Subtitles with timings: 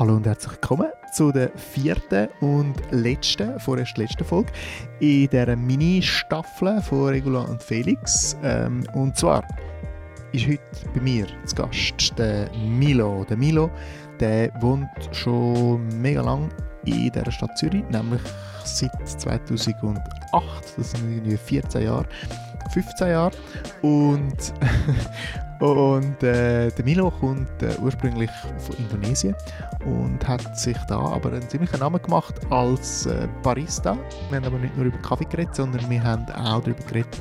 [0.00, 4.50] Hallo und herzlich willkommen zu der vierten und letzten, vorerst letzten Folge
[4.98, 8.34] in dieser Mini-Staffel von Regula und Felix.
[8.42, 9.46] Ähm, und zwar
[10.32, 10.62] ist heute
[10.94, 13.26] bei mir zu Gast der Milo.
[13.28, 13.70] Der Milo
[14.20, 16.48] der wohnt schon mega lang
[16.86, 18.22] in dieser Stadt Zürich, nämlich
[18.64, 20.02] seit 2008,
[20.78, 22.06] das sind irgendwie 14 Jahre.
[22.72, 23.36] 15 Jahre.
[23.82, 24.54] Und,
[25.60, 29.34] und äh, der Milo kommt äh, ursprünglich von Indonesien
[29.84, 33.96] und hat sich da aber einen ziemlichen Namen gemacht als äh, Barista.
[34.30, 37.20] Wir haben aber nicht nur über Kaffee geredet, sondern wir haben auch darüber geredet,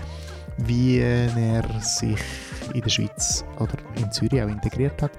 [0.57, 2.19] wie er sich
[2.73, 5.11] in der Schweiz oder in Zürich auch integriert hat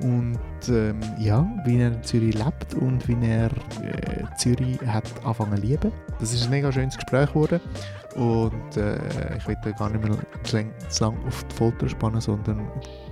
[0.00, 0.38] und
[0.68, 3.50] ähm, ja, wie er in Zürich lebt und wie er
[3.82, 5.92] äh, Zürich hat angefangen lieben.
[6.18, 7.60] Das ist ein mega schönes Gespräch geworden
[8.14, 12.70] und äh, ich will gar nicht mehr zu lang, auf die Folter spannen, sondern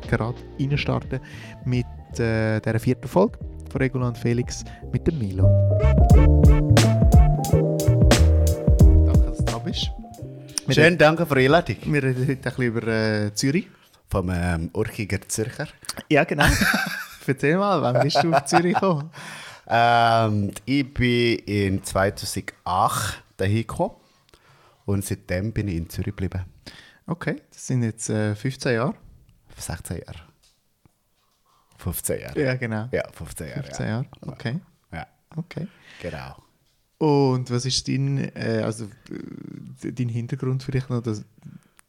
[0.09, 1.21] gerade reinstarten
[1.65, 1.87] mit
[2.19, 3.39] äh, der vierten Folge
[3.71, 5.45] von Regula und Felix mit dem Milo.
[9.07, 9.91] Danke, dass du da bist.
[10.67, 11.77] Wir Schön, danke für die Einladung.
[11.83, 13.69] Wir reden heute ein bisschen über äh, Zürich.
[14.09, 15.69] Vom ähm, Urchiger Zürcher.
[16.11, 16.45] Ja, genau.
[17.27, 19.11] Erzähl mal, wann bist du auf Zürich gekommen?
[19.67, 23.95] Ähm, ich bin in 2008 dahin gekommen
[24.85, 26.45] und seitdem bin ich in Zürich geblieben.
[27.07, 28.95] Okay, das sind jetzt äh, 15 Jahre.
[29.57, 30.21] 16 Jahre.
[31.79, 32.41] 15 Jahre.
[32.43, 32.89] Ja, genau.
[32.93, 33.63] Ja, 15 Jahre.
[33.65, 33.93] 15 ja.
[33.93, 34.61] Jahre, okay.
[34.93, 35.67] Ja, okay.
[36.01, 36.37] genau.
[36.99, 41.03] Und was ist dein, äh, also, äh, dein Hintergrund vielleicht noch?
[41.03, 41.25] Das,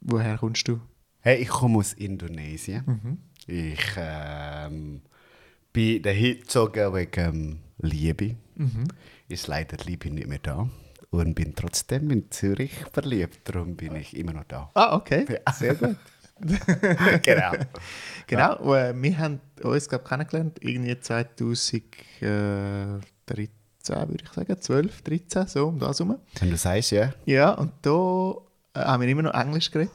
[0.01, 0.81] woher kommst du?
[1.19, 2.83] Hey, ich komme aus Indonesien.
[2.85, 3.17] Mhm.
[3.45, 5.01] Ich ähm,
[5.71, 8.35] bin dahin gezogen wegen ähm, Liebe.
[8.55, 8.87] Mhm.
[9.27, 10.67] Ist leider die Liebe nicht mehr da.
[11.13, 13.47] Und bin trotzdem in Zürich verliebt.
[13.47, 14.71] Darum bin ich immer noch da.
[14.73, 15.25] Ah, okay.
[15.29, 15.53] Ja.
[15.53, 15.95] Sehr gut.
[17.21, 17.51] genau.
[18.25, 22.27] Genau, äh, wir haben uns glaub, kennengelernt, irgendwie 2013,
[23.27, 26.17] würde ich sagen, 12, 13, so um das herum.
[26.39, 27.13] Wenn du sagst, ja.
[27.25, 28.33] Ja, und da
[28.73, 29.91] äh, haben wir immer noch Englisch geredet.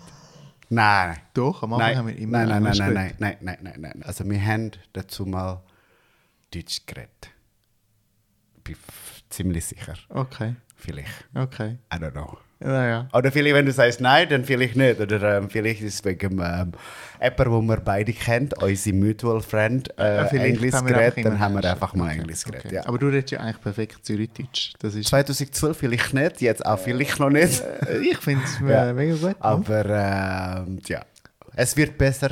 [0.71, 1.17] Nein.
[1.34, 3.17] Doch, am Anfang Nein, haben wir immer nein, nein, Englisch nein, geredet.
[3.21, 4.03] nein, nein, nein, nein, nein.
[4.05, 5.62] Also wir haben dazu mal
[6.55, 7.31] Deutsch geredet.
[8.62, 9.95] Bin f- ziemlich sicher.
[10.11, 11.11] Okay, Vielleicht.
[11.34, 11.78] okay.
[11.93, 12.39] I don't know.
[12.61, 13.09] Naja.
[13.12, 14.99] Oder vielleicht, wenn du sagst nein, dann vielleicht nicht.
[15.00, 16.72] Oder ähm, vielleicht ist es wegen ähm,
[17.22, 21.71] jemanden, wo wir beide kennen, unsere Mutual Friend, Ja, äh, Englisch geredet, dann haben wir
[21.71, 22.66] einfach mal Okay, Englisch geredet.
[22.66, 22.75] okay.
[22.77, 22.87] Ja.
[22.87, 24.72] Aber du redest ja eigentlich perfekt Zürichdeutsch.
[24.81, 27.60] Das ist, 2012 vielleicht nicht, jetzt auch vielleicht noch nicht.
[27.60, 28.93] Äh, ich finde es Ja.
[28.93, 29.37] mega gut.
[29.39, 29.84] Aber
[30.66, 31.03] ähm, ja,
[31.55, 32.31] es wird besser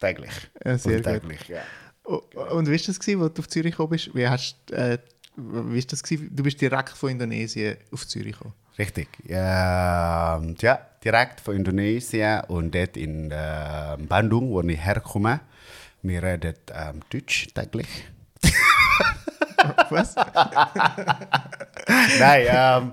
[0.00, 0.30] täglich.
[0.64, 1.12] Ja, sehr Und gut.
[1.12, 1.60] täglich, ja.
[2.04, 2.22] Oh,
[2.54, 3.04] Und wie war das, als
[3.34, 4.14] du auf Zürich gekommen bist?
[4.14, 4.96] Wie hast, äh,
[5.72, 6.34] wie ist das gewesen?
[6.34, 8.54] Du bist direkt von Indonesien auf Zürich gekommen.
[8.78, 9.08] Richtig.
[9.28, 15.40] Ähm, ja, direkt von Indonesien und dort in äh, Bandung, wo ich herkomme.
[16.02, 17.88] Wir reden ähm, Deutsch täglich.
[19.90, 20.14] Was?
[22.18, 22.92] Nein, ähm,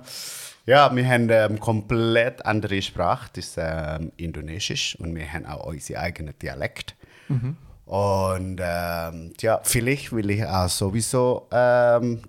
[0.66, 5.68] ja, wir haben ähm, komplett andere Sprache, das ist ähm, Indonesisch und wir haben auch
[5.68, 6.96] unseren eigenen Dialekt.
[7.88, 12.22] Und ähm, ja, vielleicht will ich auch sowieso ähm,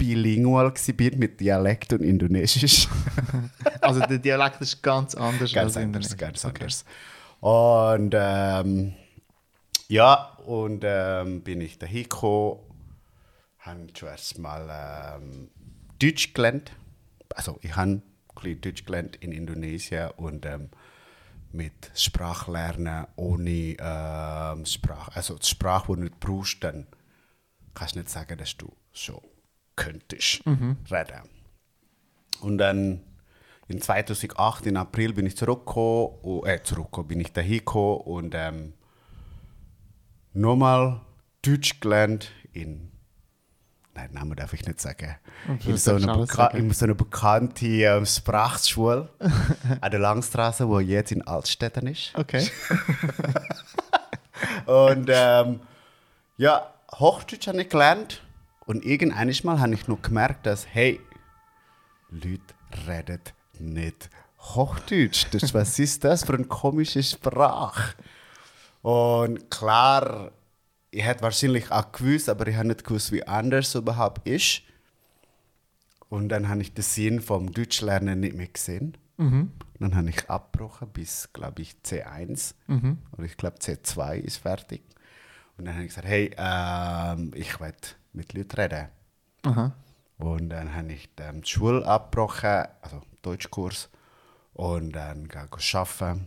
[0.00, 2.88] bilingual bin mit Dialekt und Indonesisch.
[3.82, 6.84] also der Dialekt ist ganz anders ganz als anders, ganz anders.
[7.40, 8.94] Und ähm,
[9.88, 12.60] ja, und ähm, bin ich dahin gekommen,
[13.58, 15.50] habe zuerst mal ähm,
[16.00, 16.72] Deutsch gelernt.
[17.34, 18.02] Also ich habe ein
[18.34, 20.70] bisschen Deutsch gelernt in Indonesien und ähm,
[21.52, 26.86] mit Sprachlernen ohne ähm, Sprache, also die Sprache, die du nicht brauchst, dann
[27.74, 29.20] kannst du nicht sagen, dass du schon
[29.80, 31.22] könntest reden.
[32.40, 33.00] Und dann
[33.68, 38.34] in 2008, im April, bin ich zurückgekommen, oh, äh, zurückgekommen, bin ich dahin gekommen und
[38.34, 38.72] ähm,
[40.32, 41.00] nochmal
[41.42, 42.90] Deutsch gelernt in,
[43.94, 45.16] nein, Namen darf ich nicht sagen,
[45.64, 46.56] in, so sagen.
[46.56, 49.08] in so einer bekannten ähm, Sprachschule
[49.80, 52.12] an der Langstraße, wo jetzt in Altstädten ist.
[52.16, 52.50] Okay.
[54.66, 55.60] Und ähm,
[56.36, 58.22] ja, Hochdeutsch habe ich gelernt.
[58.70, 61.00] Und irgendwann Mal habe ich noch gemerkt, dass, hey,
[62.08, 62.54] Leute
[62.86, 63.20] reden
[63.58, 64.08] nicht
[64.38, 65.26] Hochdeutsch.
[65.32, 67.96] Das, was ist das für eine komische Sprache?
[68.82, 70.30] Und klar,
[70.92, 74.62] ich hätte wahrscheinlich auch gewusst, aber ich habe nicht gewusst, wie anders es überhaupt ist.
[76.08, 78.96] Und dann habe ich den Sinn vom Deutschlernen nicht mehr gesehen.
[79.80, 82.54] Dann habe ich abgebrochen bis, glaube ich, C1.
[83.16, 84.82] Oder ich glaube, C2 ist fertig.
[85.58, 87.74] Und dann habe ich gesagt, hey, ähm, ich will
[88.12, 88.88] mit Leuten reden.
[89.42, 89.72] Aha.
[90.18, 93.88] Und dann habe ich die Schule abgebrochen, also Deutschkurs.
[94.52, 96.26] Und dann gegangen arbeiten.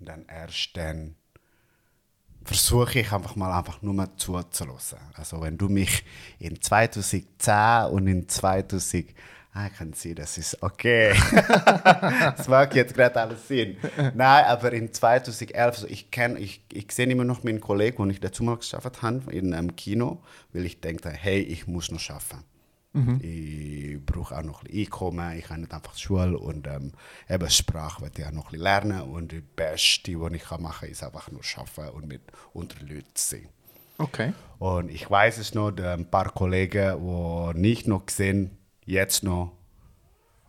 [0.00, 1.14] Und dann erst dann
[2.44, 4.98] versuche ich einfach mal einfach nur mal zuzulassen.
[5.14, 6.04] Also wenn du mich
[6.38, 9.14] in 2010 und in 2000
[9.58, 11.12] Ah, ich kann sehen, das ist okay.
[11.34, 13.76] das macht jetzt gerade alles Sinn.
[14.14, 18.10] Nein, aber in 2011, also ich kenne, ich, ich sehe immer noch meinen Kollegen, den
[18.10, 20.22] ich dazu mal geschafft habe, in einem Kino,
[20.52, 22.44] weil ich denke, hey, ich muss noch schaffen.
[22.92, 23.18] Mhm.
[23.20, 26.92] Ich brauche auch noch Einkommen, ich kann nicht einfach Schule und ähm,
[27.28, 30.62] eben Sprache werde ich auch noch ein bisschen lernen und das Beste, was ich kann
[30.62, 32.22] machen kann, ist einfach nur arbeiten und mit
[32.52, 33.48] unter Leuten sein.
[33.98, 34.32] Okay.
[34.60, 38.57] Und ich weiß es noch, ein paar Kollegen, die nicht noch gesehen
[38.88, 39.52] jetzt noch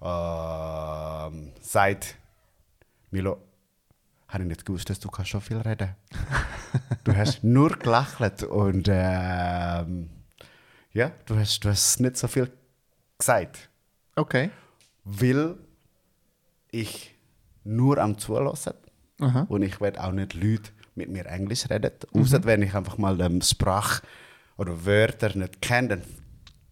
[0.02, 2.16] ähm, seit
[3.12, 3.38] Milo,
[4.30, 5.96] habe ich nicht gewusst, dass du kannst schon viel reden.
[7.04, 10.10] du hast nur gelacht und ähm,
[10.94, 12.52] ja, du hast, du hast nicht so viel
[13.18, 13.70] gesagt.
[14.16, 14.52] Okay.
[15.04, 15.58] Weil
[16.72, 17.16] ich
[17.64, 18.74] nur am Zulassen
[19.20, 19.48] Aha.
[19.50, 21.92] und ich werde auch nicht Leute mit mir Englisch reden.
[22.14, 22.22] Mhm.
[22.22, 24.02] Außer wenn ich einfach mal ähm, Sprache
[24.56, 26.04] oder Wörter nicht kenne, dann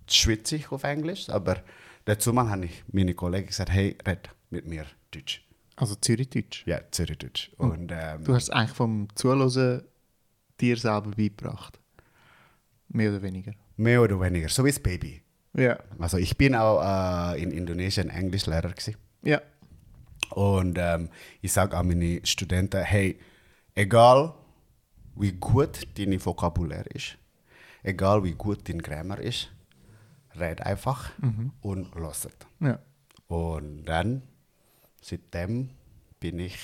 [0.10, 1.30] schwitze ich auf Englisch.
[1.30, 1.62] Aber
[2.06, 5.44] dazu mal habe ich meine Kollegen gesagt, hey, red mit mir Deutsch.
[5.76, 6.66] Also Zürichdeutsch?
[6.66, 7.52] Ja, Zürichdeutsch.
[7.60, 7.66] Oh.
[7.66, 9.84] Und, ähm, du hast es eigentlich vom Zuhören
[10.60, 11.80] dir selber beigebracht?
[12.90, 13.54] Mehr oder weniger?
[13.76, 15.22] Mehr oder weniger, so wie das Baby.
[15.54, 15.78] Ja.
[16.00, 16.82] Also ich bin auch
[17.34, 18.96] äh, in Indonesien Englischlehrer gewesen.
[19.24, 19.42] Ja.
[20.32, 21.10] Und ähm,
[21.42, 23.20] ich sage an meine Studenten, hey,
[23.76, 24.34] egal
[25.16, 27.18] wie gut dein Vokabular ist,
[27.84, 29.50] egal wie gut dein Grammar ist,
[30.40, 31.52] red einfach mhm.
[31.62, 32.28] und los
[32.60, 32.80] Ja.
[33.28, 34.22] Und dann,
[35.02, 35.70] seitdem
[36.20, 36.58] bin ich,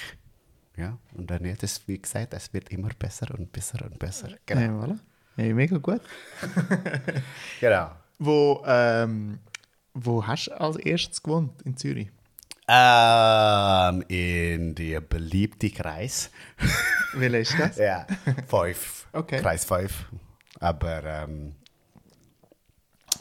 [0.77, 4.29] ja, und dann jetzt ist, wie gesagt, es wird immer besser und besser und besser.
[4.45, 4.61] Genau.
[4.61, 4.99] Ja, voilà.
[5.37, 6.01] ja, mega gut.
[7.59, 7.91] genau.
[8.19, 9.39] Wo, ähm,
[9.93, 12.09] wo hast du als erstes gewohnt in Zürich?
[12.67, 16.31] Ähm, in der beliebten Kreis.
[17.13, 17.77] Welcher ist das?
[17.77, 18.07] ja,
[18.47, 19.07] fünf.
[19.11, 19.41] Okay.
[19.41, 20.05] Kreis 5.
[20.59, 21.55] Aber ähm,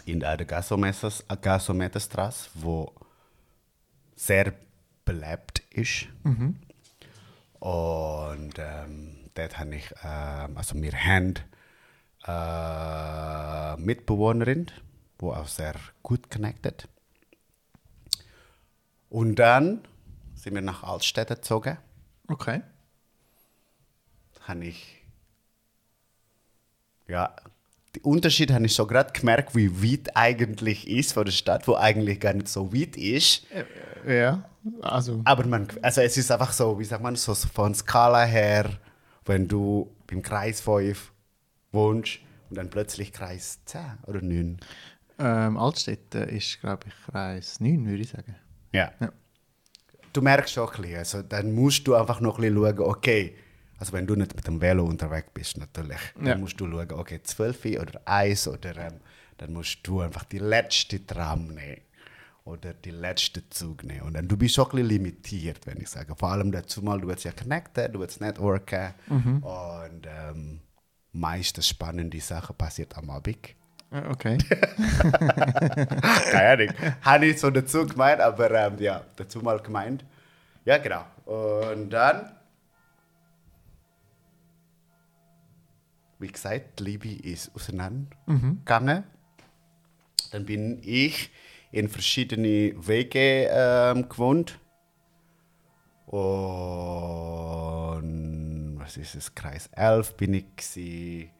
[0.04, 2.94] in der Gasometerstraße, wo
[4.14, 4.52] sehr
[5.04, 6.06] belebt ist.
[6.24, 6.60] Mhm.
[7.58, 11.34] Und ähm, dort habe ich, ähm, also wir haben
[12.26, 14.66] äh, Mitbewohnerin,
[15.20, 16.88] die auch sehr gut connected.
[19.08, 19.86] Und dann
[20.34, 21.78] sind wir nach Altstädte gezogen.
[22.28, 22.62] Okay.
[24.40, 25.04] Habe ich
[27.06, 27.36] ja
[27.94, 31.74] den Unterschied habe ich so gerade gemerkt, wie weit eigentlich ist von der Stadt, wo
[31.74, 33.46] eigentlich gar nicht so weit ist.
[34.06, 34.44] Ja,
[34.80, 35.20] also.
[35.24, 38.70] Aber man, also es ist einfach so, wie sagt man, so von Skala her,
[39.24, 41.12] wenn du im Kreis 5
[41.72, 42.18] wohnst
[42.50, 44.58] und dann plötzlich Kreis 10 oder 9.
[45.18, 48.34] Ähm, Altstädte ist, glaube ich, Kreis 9, würde ich sagen.
[48.72, 48.92] Ja.
[49.00, 49.12] ja.
[50.12, 53.34] Du merkst schon ein bisschen, also dann musst du einfach noch ein bisschen schauen, okay,
[53.82, 56.36] also wenn du nicht mit dem Velo unterwegs bist, natürlich, dann Ja.
[56.36, 59.00] musst du schauen, okay, 12 oder 1 oder ähm,
[59.38, 61.80] dann musst du einfach die letzte Tram nehmen
[62.44, 64.02] oder die letzte Zug nehmen.
[64.02, 66.14] Und dann du bist schon ein bisschen limitiert, wenn ich sage.
[66.14, 68.94] Vor allem dazu mal, du willst ja connecten, du willst networken
[69.42, 70.60] und ähm,
[71.10, 73.48] meistens spannende Sachen passiert am Abend.
[73.48, 73.54] Äh,
[74.08, 74.38] Okay.
[76.30, 76.68] Keine Ahnung.
[77.02, 80.04] Habe ich so dazu gemeint, aber ähm, ja, dazu mal gemeint.
[80.64, 81.04] Ja, genau.
[81.26, 82.30] Und dann,
[86.22, 89.04] wie gesagt, die Liebe ist auseinandergegangen.
[90.30, 91.30] Dann bin ich
[91.70, 94.58] in verschiedene Wege ähm, gewohnt.
[96.06, 96.22] Und
[98.78, 99.34] was ist es?
[99.34, 100.46] Kreis 11 bin ich.
[100.56, 101.30] Gewesen.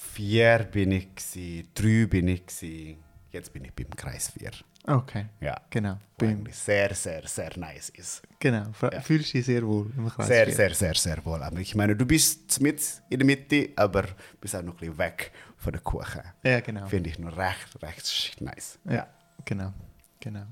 [0.00, 2.96] 4 bin ich, gewesen, 3 bin ich, gewesen.
[3.30, 4.50] jetzt bin ich beim Kreis 4.
[4.86, 5.26] Okay.
[5.40, 5.60] Ja.
[5.70, 5.98] Genau.
[6.20, 8.22] Eigentlich sehr, sehr, sehr nice ist.
[8.38, 8.66] genau.
[8.82, 9.00] Ja.
[9.00, 11.42] Fühlst du dich sehr wohl im Kreis Sehr, sehr, sehr, sehr wohl.
[11.42, 14.04] Aber ich meine, du bist mit in der Mitte, aber
[14.40, 16.22] bist auch noch ein bisschen weg von der Kuchen.
[16.42, 16.86] Ja, genau.
[16.86, 18.78] Finde ich noch recht, recht nice.
[18.88, 19.06] Ja,
[19.44, 19.72] genau.
[20.18, 20.46] genau.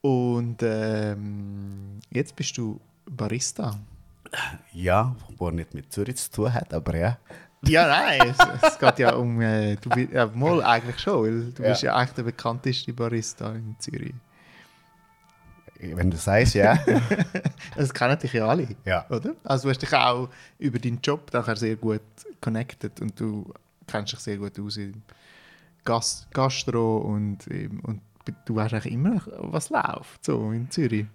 [0.00, 3.78] Und ähm, jetzt bist du Barista.
[4.72, 7.18] Ja, wo nicht mit Zürich zu tun hat, aber ja.
[7.70, 9.40] Ja, nein, es, es geht ja um.
[9.40, 11.68] Äh, du bist, ja, mal eigentlich schon, weil du Ja.
[11.70, 14.14] bist ja eigentlich der bekannteste Barista in Zürich.
[15.78, 16.78] Wenn du sagst, ja.
[17.76, 19.04] Das kennen dich ja alle, ja.
[19.10, 19.34] oder?
[19.44, 22.00] Also du hast dich auch über deinen Job nachher sehr gut
[22.40, 23.52] connected und du
[23.86, 25.02] kennst dich sehr gut aus im
[25.84, 28.00] Gas Gastro und, ähm, und
[28.46, 31.06] du weißt eigentlich immer, was läuft so in Zürich.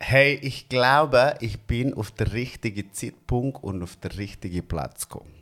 [0.00, 5.32] Hey, ich glaube, ich bin auf den richtigen Zeitpunkt und auf den richtigen Platz gekommen.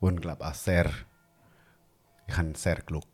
[0.00, 0.90] Und glaube auch sehr,
[2.26, 3.04] ich habe sehr Glück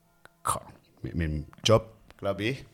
[0.44, 2.64] gehabt mit meinem Job, glaube ich.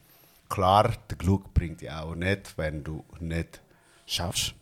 [0.48, 3.62] Klar, der Glück bringt dich auch nicht, wenn du nicht
[4.06, 4.54] schaffst.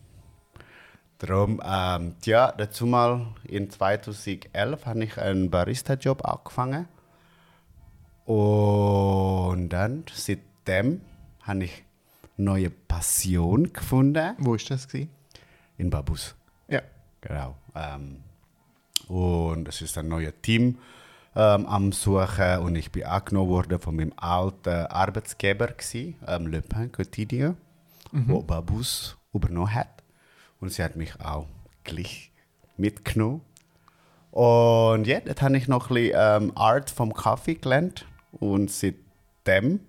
[1.19, 6.89] Darum, ähm, ja, dazu mal in 2011 habe ich einen Barista-Job angefangen.
[8.25, 11.03] Und dann, seitdem,
[11.43, 11.85] habe ich
[12.39, 14.89] eine neue Passion gefunden Wo war das?
[14.89, 15.11] Gewesen?
[15.81, 16.35] in Babus.
[16.69, 16.83] Ja.
[17.23, 17.57] Genau.
[17.75, 18.23] Ähm,
[19.11, 20.79] und es ist ein neues Team
[21.35, 26.63] ähm, am Suchen und ich bin angenommen worden von meinem alten Arbeitsgeber, gewesen, ähm, Le
[26.63, 27.57] Pain Quotidien,
[28.13, 30.03] wo Babus übernommen hat.
[30.61, 31.47] Und sie hat mich auch
[31.85, 32.31] gleich
[32.77, 33.41] mitgenommen.
[34.31, 38.07] Und ja, dort habe ich noch ein bisschen ähm, Art vom Kaffee gelernt.
[38.33, 39.81] Und seitdem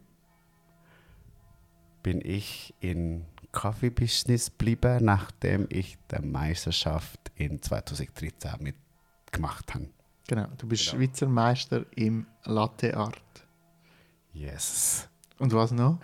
[2.02, 8.74] bin ich in Kaffee-Business geblieben, nachdem ich die Meisterschaft in 2013
[9.32, 9.88] mitgemacht habe.
[10.28, 10.48] Genau.
[10.58, 13.18] Du bist Schweizer Meister im Latte Art.
[14.34, 15.08] Yes.
[15.40, 16.00] Und was noch?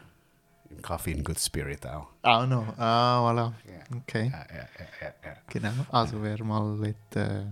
[0.70, 2.08] Im Kaffee in Good Spirit auch.
[2.24, 2.78] Auch noch.
[2.78, 3.54] Ah, voilà.
[3.66, 3.98] Ja.
[3.98, 4.30] Okay.
[4.32, 4.68] Ja, ja,
[5.24, 5.34] ja.
[5.48, 5.72] Genau.
[5.92, 7.46] Also wer mal will, äh,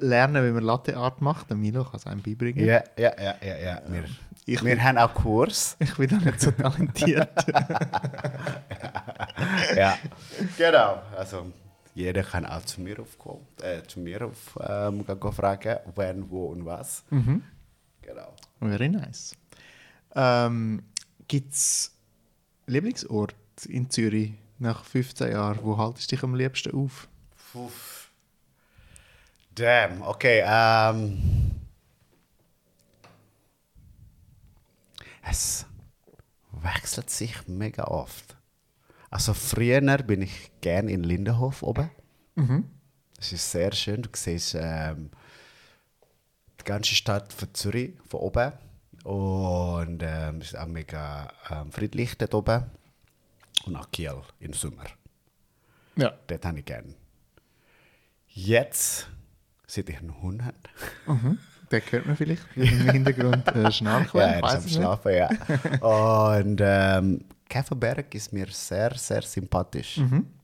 [0.00, 2.64] lernen, wie man Latte Art macht, der Milo kann es einem beibringen.
[2.64, 3.82] Ja, ja, ja, ja, ja.
[3.86, 4.04] Wir,
[4.46, 5.76] Ich, wir haben auch Kurs.
[5.78, 7.30] ich bin da nicht so talentiert.
[9.76, 9.96] ja.
[10.56, 11.02] Genau.
[11.16, 11.52] Also
[11.98, 16.64] jeder kann auch zu mir aufkommen, äh, zu mir auf, ähm, fragen, wann, wo und
[16.64, 17.02] was.
[17.10, 17.42] mhm.
[18.02, 18.34] Genau.
[18.60, 19.34] Very nice.
[20.14, 20.82] Ähm,
[21.26, 21.92] Gibt es
[22.66, 23.34] Lieblingsort
[23.68, 25.58] in Zürich nach 15 Jahren?
[25.62, 27.08] Wo haltest du dich am liebsten auf?
[27.52, 28.10] Puff.
[29.54, 30.42] Damn, okay.
[30.46, 31.60] Ähm,
[35.28, 35.66] es
[36.52, 38.37] wechselt sich mega oft.
[39.10, 41.90] Also früher bin ich gern in Lindenhof oben.
[43.16, 44.02] Das ist sehr schön.
[44.02, 45.10] Du siehst ähm,
[46.60, 48.52] die ganze Stadt von Zürich von oben.
[49.04, 52.64] Und ähm, es ist auch mega ähm, friedlich dort oben.
[53.66, 54.84] Und auch Kiel im Sommer.
[55.96, 56.12] Ja.
[56.26, 56.94] Das habe ich gern.
[58.28, 59.08] Jetzt,
[59.66, 60.56] seit ich einen Hund habe,
[61.06, 61.38] Mhm.
[61.72, 64.20] Den hört man vielleicht im Hintergrund äh, schnarchen.
[64.20, 64.68] ja, er ist am.
[64.68, 65.28] Schlafen, ja.
[66.40, 69.98] Und ähm, Käferberg ist mir sehr, sehr sympathisch.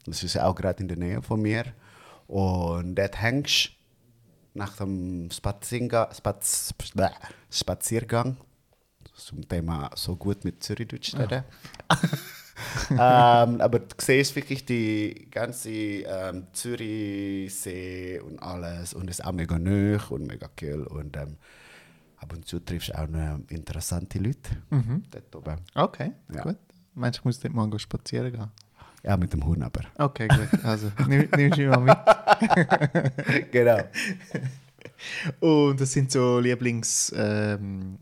[0.06, 1.64] Das ist auch gerade in der Nähe von mir.
[2.26, 3.70] Und dort hängst
[4.54, 7.12] nach dem Spaziergang, Spaz, Spaz,
[7.50, 8.36] Spaziergang
[9.14, 11.44] zum Thema so gut mit Zürichdeutsch reden.
[12.90, 19.32] ähm, aber du siehst wirklich die ganze ähm, Zürichsee und alles und es ist auch
[19.32, 21.36] mega nöch und mega cool und ähm,
[22.18, 24.50] ab und zu triffst du auch noch interessante Leute
[25.10, 25.60] dort oben.
[25.74, 26.42] Okay, Ja.
[26.42, 26.56] gut.
[26.94, 28.50] Meinst du, ich muss dort mal spazieren gehen?
[29.02, 29.82] Ja, mit dem Hund aber.
[29.98, 30.64] Okay, gut.
[30.64, 33.50] Also, nimm, nimmst du mal mit.
[33.52, 33.78] genau.
[35.40, 37.98] Und das sind so Lieblings ähm,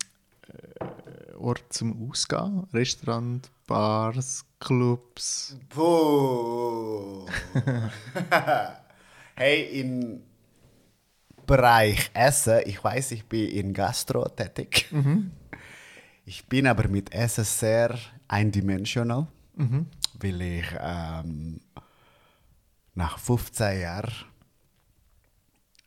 [0.79, 2.67] äh, zum Ausgehen?
[2.73, 5.57] Restaurant, Bars, Clubs?
[5.71, 7.27] Puh.
[9.35, 10.23] hey, im
[11.47, 14.89] Bereich Essen, ich weiß, ich bin in Gastro tätig.
[16.25, 17.99] Ich bin aber mit Essen sehr
[18.33, 19.27] eindimensional,
[20.21, 21.61] weil ich ähm,
[22.95, 24.13] nach 15 Jahren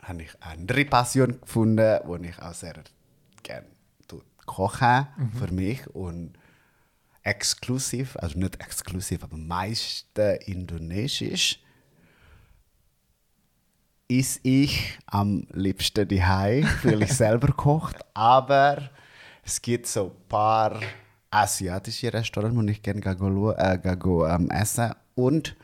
[0.03, 2.83] habe ich eine andere Passion gefunden, wo ich auch sehr
[3.41, 3.67] gerne
[4.45, 5.07] koche
[5.39, 6.37] für mich und
[7.23, 11.59] exklusiv, also nicht exklusiv, aber meiste indonesisch
[14.07, 18.91] ist ich am liebsten daheim, weil ich selber kocht, aber
[19.43, 20.79] es gibt so ein paar
[21.41, 25.55] asiatische Restaurants, wo ich gerne schauen- äh, gehe, go, ähm, essen und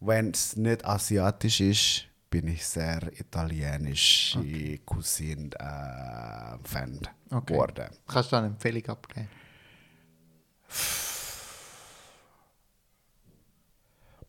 [0.00, 7.52] wenn es nicht asiatisch ist, bin ich sehr italienische Cuisine äh, Fan Okay.
[7.54, 7.88] geworden.
[8.06, 9.28] Kannst du eine Empfehlung abgeben?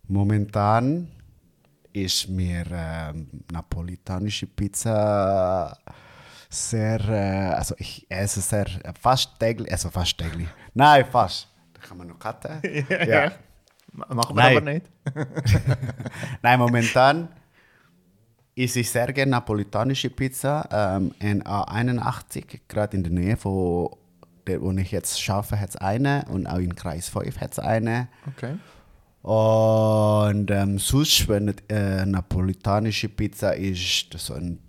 [0.08, 1.08] Momentan
[1.94, 5.78] ist mir ähm, napolitanische Pizza
[6.50, 10.48] sehr, äh, also ich esse sehr, äh, fast täglich, also fast täglich.
[10.74, 11.48] Nein, fast.
[11.74, 12.60] Da kann man noch cutten.
[12.90, 13.26] ja.
[13.26, 14.86] M- Machen wir aber nicht.
[16.42, 17.30] Nein, momentan
[18.56, 23.90] esse ich sehr gerne napolitanische Pizza ähm, in A81, gerade in der Nähe von
[24.48, 27.60] der, wo ich jetzt schaffe, hat es eine und auch in Kreis 5 hat es
[27.60, 28.08] eine.
[28.28, 28.56] Okay.
[29.22, 34.60] Und ähm, sonst, wenn äh, napolitanische Pizza ist, so ein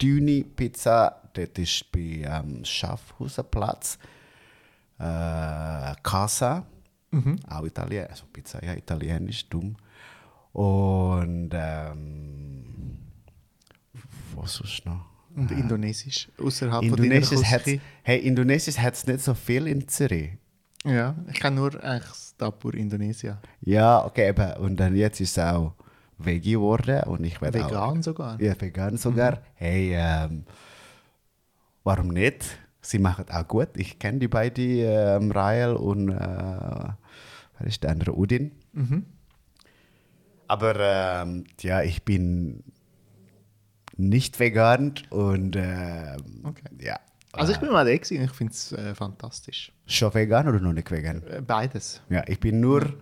[0.00, 3.98] Düni Pizza, das ist bei ähm, Schaffhausenplatz.
[4.98, 6.66] Äh, Casa,
[7.48, 9.76] auch Italien, also Pizza, ja, italienisch, dumm.
[10.52, 12.98] Und ähm,
[14.34, 15.06] was sonst noch?
[15.34, 19.86] Und Indonesisch, außerhalb Indonesisch von hat deiner hey, Indonesisch hat es nicht so viel in
[19.86, 20.32] Zürich.
[20.84, 23.40] Ja, ich kenne nur eigentlich das Dapur Indonesia.
[23.60, 24.52] Ja, okay, eben.
[24.54, 25.74] Und dann jetzt ist es auch
[26.24, 27.70] Veggie geworden und ich werde auch...
[27.70, 28.40] Vegan sogar.
[28.40, 29.42] Ja, vegan sogar.
[29.54, 30.44] Hey, ähm,
[31.84, 32.58] warum nicht?
[32.82, 33.68] Sie machen auch gut.
[33.76, 38.16] Ich kenne die beiden, ähm, Rael und äh, wer ist der andere?
[38.16, 38.52] Udin.
[38.72, 39.04] Mhm.
[40.48, 42.64] Aber ähm, ja, ich bin
[43.96, 46.64] nicht vegan und ähm, Okay.
[46.80, 46.98] ja.
[47.32, 49.72] Also ich bin mal da und ich finde es äh, fantastisch.
[49.86, 51.22] Schon vegan oder noch nicht vegan?
[51.28, 52.02] Äh, beides.
[52.08, 52.92] Ja, ich bin nur,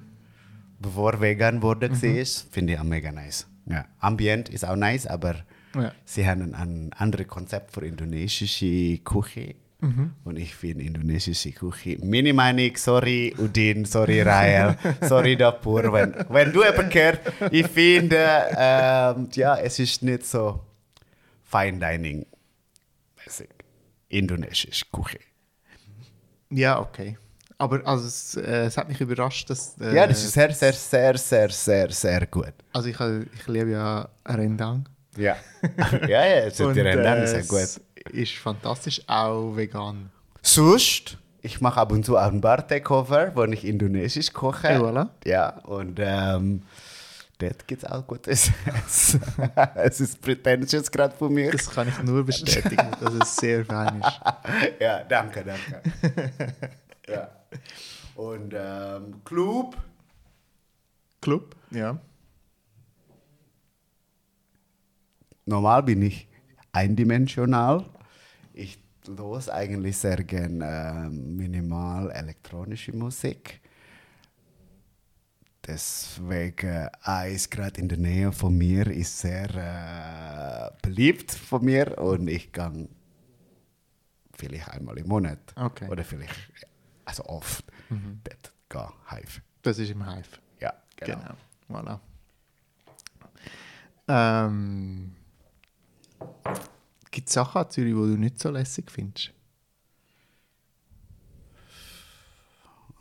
[0.79, 2.25] bevor vegan wurde, Mhm.
[2.51, 3.47] finde ich auch mega nice.
[3.67, 5.37] Ja, Ambient ist auch nice, aber
[5.75, 5.93] Ja.
[6.05, 9.55] sie haben ein anderes Konzept für indonesische Küche.
[9.81, 10.13] Mhm.
[10.25, 16.53] Und ich finde indonesische Küche, meine Meinung, sorry Udin, sorry Rael, sorry Dapur, wenn, wenn
[16.53, 17.21] du jemand gehört,
[17.53, 20.61] ich finde, ähm, ja, es ist nicht so
[21.45, 22.27] Fine Dining
[23.25, 23.49] mäßig.
[24.09, 25.21] Indonesische Küche.
[26.51, 27.17] Ja, okay.
[27.61, 29.77] Aber also, es, äh, es hat mich überrascht, dass...
[29.81, 32.53] Äh, Ja, das ist sehr, sehr, sehr, sehr, sehr, sehr gut.
[32.73, 34.89] Also ich, äh, ich liebe ja Rendang.
[35.17, 35.37] Ja.
[36.03, 37.81] ja, ja, es ist die Rendang äh, sehr gut.
[38.13, 40.11] ist fantastisch, auch vegan.
[40.41, 44.69] Sonst, ich mache ab und zu auch ein Bar-Takeover, wo ich indonesisch koche.
[44.69, 45.09] Ja, voilà.
[45.25, 46.63] Ja, und ähm,
[47.39, 48.53] dort gibt es auch gutes
[48.87, 49.21] Essen.
[49.75, 51.51] es ist pretentious gerade von mir.
[51.51, 54.21] Das kann ich nur bestätigen, dass es sehr fein ist.
[54.81, 55.83] ja, danke, danke.
[57.09, 57.31] Ja.
[58.15, 59.77] Und ähm, Club,
[61.21, 61.57] Club?
[61.71, 61.99] Ja.
[65.49, 66.29] normal bin ich
[66.73, 67.85] eindimensional.
[68.53, 73.61] Ich los eigentlich sehr gern ähm, minimal elektronische Musik.
[75.67, 82.29] Deswegen Eis gerade in der Nähe von mir ist sehr äh, beliebt von mir und
[82.29, 82.89] ich gehe
[84.35, 85.89] vielleicht einmal im Monat Okay.
[85.89, 86.35] oder vielleicht
[87.09, 87.65] also oft
[88.23, 89.41] dort gehen Hive.
[89.63, 90.29] Das ist im Hive.
[90.61, 91.19] Ja, genau.
[91.19, 91.81] Genau.
[91.81, 92.01] Voilà.
[94.09, 95.15] Ähm,
[97.11, 99.33] Gibt es Sachen an Zürich, die du nicht so lässig findest?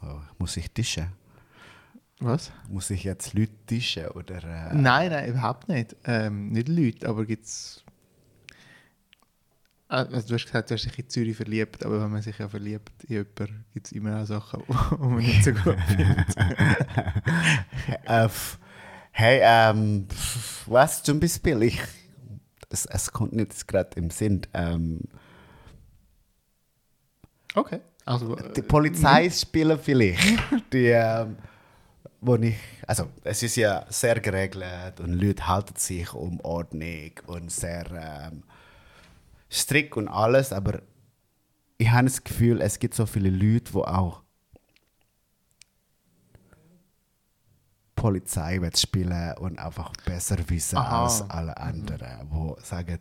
[0.01, 1.11] Oh, muss ich tischen?
[2.19, 2.51] Was?
[2.69, 4.37] Muss ich jetzt Leute tischen oder?
[4.71, 5.95] Äh, Nein, nein, überhaupt nicht.
[6.05, 7.83] Ähm, nicht Leute, aber gibt es.
[9.89, 12.49] Also du hast gesagt, du hast dich in Zürich verliebt, aber wenn man sich ja
[12.49, 16.35] verliebt in jemanden, gibt es immer auch Sachen, die man nicht so gut findet.
[18.05, 18.29] Äh,
[19.11, 20.07] hey, ähm,
[20.65, 21.63] was zum Beispiel?
[21.63, 21.79] Ich,
[22.69, 24.41] es, es kommt nicht gerade im Sinn.
[24.53, 25.01] Ähm,
[27.57, 27.79] Okay.
[28.05, 30.39] Also, äh, die Polizei spielen vielleicht.
[30.73, 31.37] Die, ähm,
[32.21, 37.51] wo ich, also es ist ja sehr geregelt und Leute halten sich um Ordnung und
[37.51, 37.85] sehr
[38.31, 38.43] ähm,
[39.51, 40.81] strikt und alles, aber
[41.77, 44.23] ich habe das Gefühl, es gibt so viele Leute, die auch
[47.95, 51.03] Polizei wird spielen und einfach besser wissen Aha.
[51.03, 52.99] als alle anderen, wo sagen,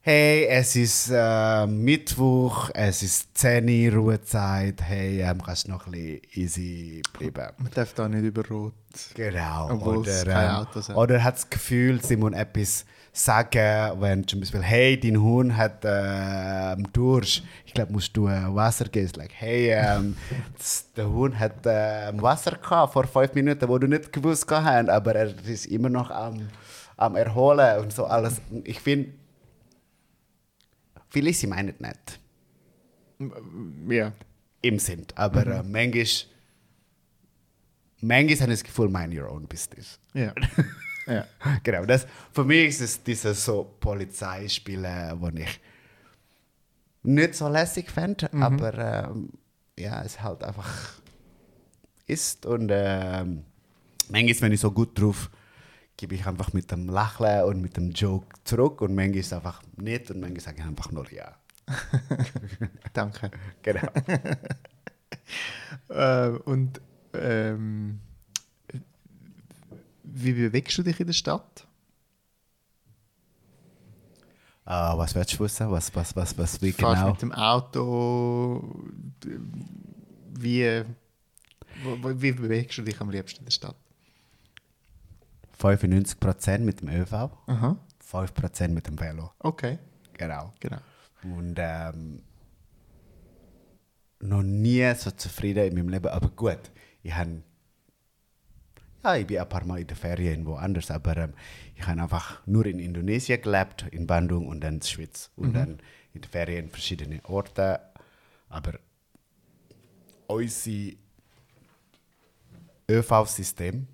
[0.00, 5.86] hey, es ist äh, Mittwoch, es ist 10 Uhr Ruhezeit, hey, ähm, kannst du noch
[5.86, 7.54] ein bisschen easy bleiben.
[7.58, 8.74] man darf da nicht über Rot.
[9.14, 9.70] Genau.
[9.70, 10.96] Obwohl es kein Auto sind.
[10.96, 12.84] oder hat das Gefühl, sie muss etwas
[13.18, 18.54] sagen, wenn zum Beispiel, hey, dein Hund hat äh, Durst, ich glaube, musst du äh,
[18.54, 19.10] Wasser geben.
[19.16, 20.16] Like, hey, ähm,
[20.96, 25.14] der Hund hat äh, Wasser gehabt vor fünf Minuten, wo du nicht gewusst hast, aber
[25.14, 26.48] er ist immer noch am,
[26.96, 28.40] am Erholen und so alles.
[28.64, 29.12] Ich finde,
[31.08, 32.20] viele sie meinen es nicht
[33.88, 34.12] Ja.
[34.62, 36.04] im Sinn, aber äh, manchmal,
[38.00, 39.98] manchmal habe ich das Gefühl, mind your own business.
[40.14, 40.32] Ja.
[41.08, 41.24] ja.
[41.62, 45.60] Genau, das, für mich ist es dieses so Polizeispiele, wo ich
[47.02, 48.74] nicht so lässig fände, aber
[49.08, 49.30] ähm,
[49.78, 51.00] ja, es halt einfach
[52.06, 53.44] ist und ähm,
[54.08, 55.30] manchmal, wenn ich so gut drauf
[55.98, 59.62] gebe ich einfach mit dem Lächeln und mit dem Joke zurück und manchmal ist einfach
[59.76, 61.36] nicht und manchmal sage ich einfach nur ja.
[62.94, 63.30] Danke.
[63.62, 63.86] Genau.
[65.90, 66.80] Äh, und
[67.14, 68.00] ähm,
[70.10, 71.66] wie bewegst du dich in der Stadt?
[74.64, 75.70] Ah, was willst du wissen?
[75.70, 77.12] Was, was, was, was, wie Fahrst genau?
[77.12, 78.84] mit dem Auto?
[80.34, 80.84] Wie,
[81.82, 83.76] wo- wie bewegst du dich am liebsten in der Stadt?
[85.58, 87.12] 95% mit dem ÖV,
[87.46, 87.76] Aha.
[88.12, 89.32] 5% mit dem Velo.
[89.40, 89.78] Okay,
[90.14, 90.52] Genau.
[90.60, 90.78] genau.
[91.22, 92.22] Und ähm,
[94.20, 96.08] noch nie so zufrieden in meinem Leben.
[96.08, 96.58] Aber gut,
[97.02, 97.42] ich habe.
[99.08, 101.32] Ja, ich bin ein paar Mal in der Ferien woanders, aber ähm,
[101.74, 105.30] ich habe einfach nur in Indonesien gelebt, in Bandung und dann in der Schweiz.
[105.34, 105.78] Und dann
[106.12, 107.80] in der Ferien verschiedene Orte.
[108.50, 108.74] Aber
[110.26, 110.92] unser
[112.90, 113.86] ÖV-System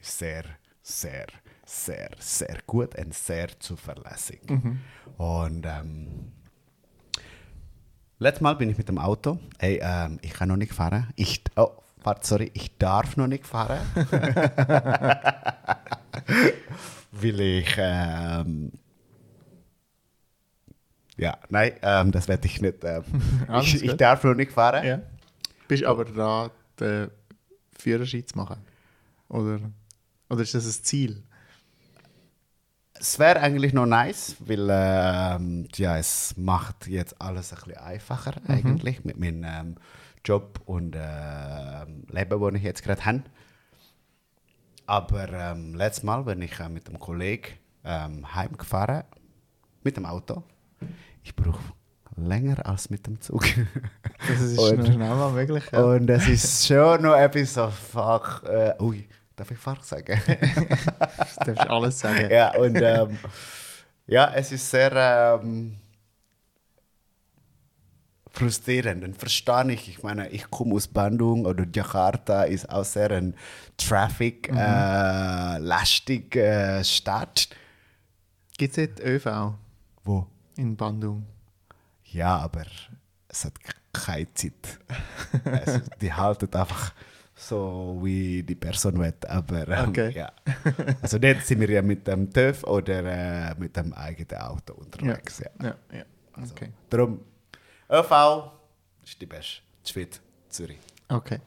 [0.00, 0.44] ist sehr,
[0.82, 1.26] sehr,
[1.66, 4.40] sehr, sehr gut und sehr zuverlässig.
[5.18, 6.30] Und ähm,
[8.20, 9.40] letztes Mal bin ich mit dem Auto.
[9.58, 11.08] Ey, ähm, ich kann noch nicht fahren.
[11.16, 11.70] Ich, oh,
[12.02, 13.80] warte, sorry, ich darf noch nicht fahren.
[17.12, 18.72] Weil ich ähm,
[21.20, 22.82] ja, nein, ähm, das werde ich nicht.
[22.82, 23.04] Ähm,
[23.60, 24.86] ich, ich darf noch nicht fahren.
[24.86, 25.00] Ja.
[25.68, 27.10] Bist aber dran, den
[27.78, 28.56] Führerschein zu machen?
[29.28, 29.60] Oder,
[30.30, 31.22] oder ist das ein Ziel?
[32.94, 38.34] Es wäre eigentlich noch nice, weil ähm, ja, es macht jetzt alles ein bisschen einfacher
[38.48, 39.76] eigentlich mit meinem ähm,
[40.24, 43.22] Job und ähm, Leben, das ich jetzt gerade habe.
[44.86, 47.52] Aber ähm, letztes Mal, wenn ich äh, mit einem Kollegen
[47.84, 49.04] ähm, heimgefahren
[49.82, 50.42] mit dem Auto,
[51.22, 51.60] ich brauche
[52.16, 53.44] länger als mit dem Zug.
[54.28, 55.64] Das ist Und- noch mal möglich.
[55.72, 55.82] Ja.
[55.82, 60.20] Und es ist schon noch etwas so, fuck, äh, ui, darf ich fuck sagen?
[60.26, 62.28] Das darfst du alles sagen.
[62.30, 63.16] ja, und ähm,
[64.06, 65.76] ja, es ist sehr ähm,
[68.32, 69.88] frustrierend und verstehe ich.
[69.88, 73.34] Ich meine, ich komme aus Bandung oder Jakarta ist auch sehr ein
[73.76, 77.48] traffic-lastige äh, Stadt.
[78.56, 79.54] Gibt es jetzt ÖV
[80.04, 80.26] Wo?
[80.56, 81.26] in Bandung?
[82.04, 82.62] Ja, aber
[83.28, 83.54] es hat
[83.92, 84.78] keine Zeit.
[85.44, 86.92] also, die halten einfach
[87.34, 89.14] so, wie die Person will.
[89.28, 90.12] Aber ähm, Okay.
[90.14, 90.30] ja.
[91.00, 93.04] Also dort sind wir ja mit dem TÜV oder
[93.50, 95.38] äh, mit dem eigenen Auto unterwegs.
[95.40, 95.50] Ja.
[95.68, 96.04] Ja, ja.
[96.34, 96.70] Also, Okay.
[96.90, 97.20] Darum,
[97.90, 98.52] ÖV
[99.02, 99.62] ist die beste.
[99.84, 100.78] Schwed, Zürich.
[101.08, 101.40] Okay.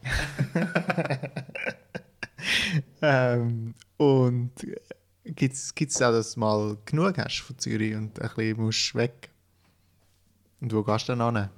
[3.00, 4.52] ähm, und
[5.24, 9.30] gibt es auch, dass du mal genug hast von Zürich und ein bisschen musst weg?
[10.60, 11.48] Und wo gehst du dann hin?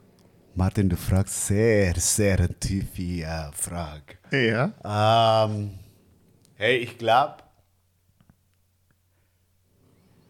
[0.55, 4.19] Martin, du fragst sehr, sehr eine tiefe äh, Frage.
[4.31, 5.45] Ja.
[5.45, 5.79] Ähm,
[6.55, 7.43] hey, ich glaube,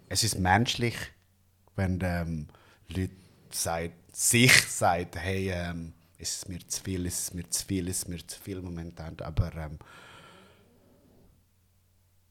[0.08, 0.96] es ist menschlich,
[1.74, 2.48] wenn ähm,
[2.88, 3.12] Leute
[3.50, 7.87] sagt, sich sagt, hey, ähm, ist es mir zu viel, ist es mir zu viel,
[7.87, 9.14] ist es mir zu viel momentan.
[9.20, 9.79] Aber ähm,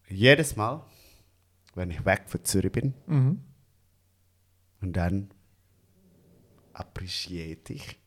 [0.10, 0.84] jedes Mal,
[1.76, 3.39] wenn ich weg von Zürich bin Mhm.
[4.82, 5.30] und dann
[6.74, 8.00] appreciate ich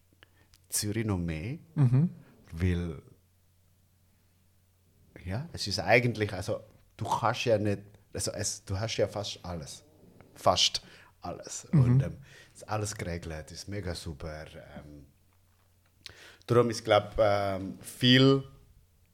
[0.69, 2.11] Zürich noch mehr, Mhm.
[2.53, 3.01] weil
[5.25, 6.61] ja, es ist eigentlich, also
[6.97, 9.85] du kannst ja nicht, also es, du hast ja fast alles,
[10.35, 10.83] fast
[11.21, 12.17] alles und ähm,
[12.59, 14.47] ist alles geregelt, ist mega super.
[14.77, 15.07] Ähm,
[16.47, 18.43] darum ist glaube ähm, viel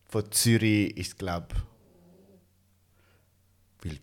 [0.07, 1.55] von Zürich ist glaube
[3.83, 4.01] weil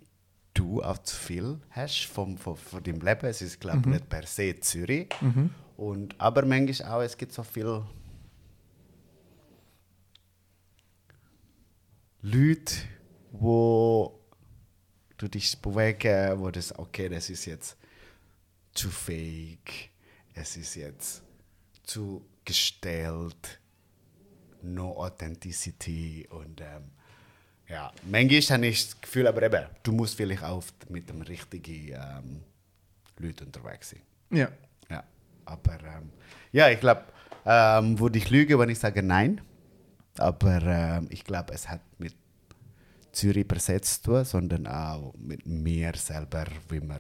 [0.53, 3.25] du auch zu viel hast vom, von, von deinem Leben.
[3.25, 5.09] Es ist, glaube ich, nicht per se Zürich.
[5.77, 7.87] Und, aber manchmal auch, es gibt so viele
[12.21, 12.75] Leute,
[13.31, 14.19] wo
[15.17, 17.77] du dich bewegen, wo das, okay, das ist jetzt
[18.73, 19.89] zu fake,
[20.33, 21.23] es ist jetzt
[21.83, 23.59] zu gestellt,
[24.61, 26.91] no Authenticity und ähm,
[27.67, 31.93] ja, manchmal habe ich das Gefühl, aber eben, du musst vielleicht auch mit dem richtigen
[31.93, 32.43] ähm,
[33.17, 34.01] Leuten unterwegs sein.
[34.29, 34.49] Ja.
[34.89, 35.03] Ja,
[35.45, 36.11] aber ähm,
[36.51, 37.03] ja, ich glaube,
[37.45, 39.41] ähm, würde ich lügen, wenn ich sage nein.
[40.17, 42.13] Aber ähm, ich glaube, es hat mit
[43.13, 46.99] Zürich se zu tun, sondern auch mit mir selber, wie man.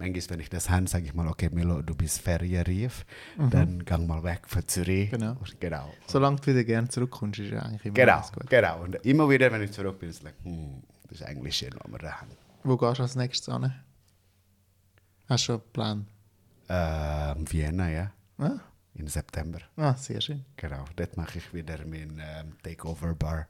[0.00, 3.04] Manchmal, wenn ich das habe, sage ich mal, okay, Milo, du bist Ferienreif,
[3.50, 5.10] dann gang mal weg von Zürich.
[5.10, 5.36] Genau.
[5.60, 5.92] Genau.
[6.06, 8.48] Solange du wieder gerne zurückkommst, ist ja eigentlich immer Genau, alles gut.
[8.48, 8.82] genau.
[8.82, 11.92] Und immer wieder, wenn ich zurück bin, es like, hm, das ist eigentlich schön, was
[11.92, 12.30] wir da haben.
[12.64, 13.74] Wo gehst du als nächstes an?
[15.28, 16.06] Hast du schon einen Plan?
[16.68, 18.58] Ähm, Vienna, ja, Ah,
[18.94, 19.58] im September.
[19.76, 20.44] ah sehr schön.
[20.56, 23.48] Genau, dort mache ich wieder mein ähm, Takeover-Bar.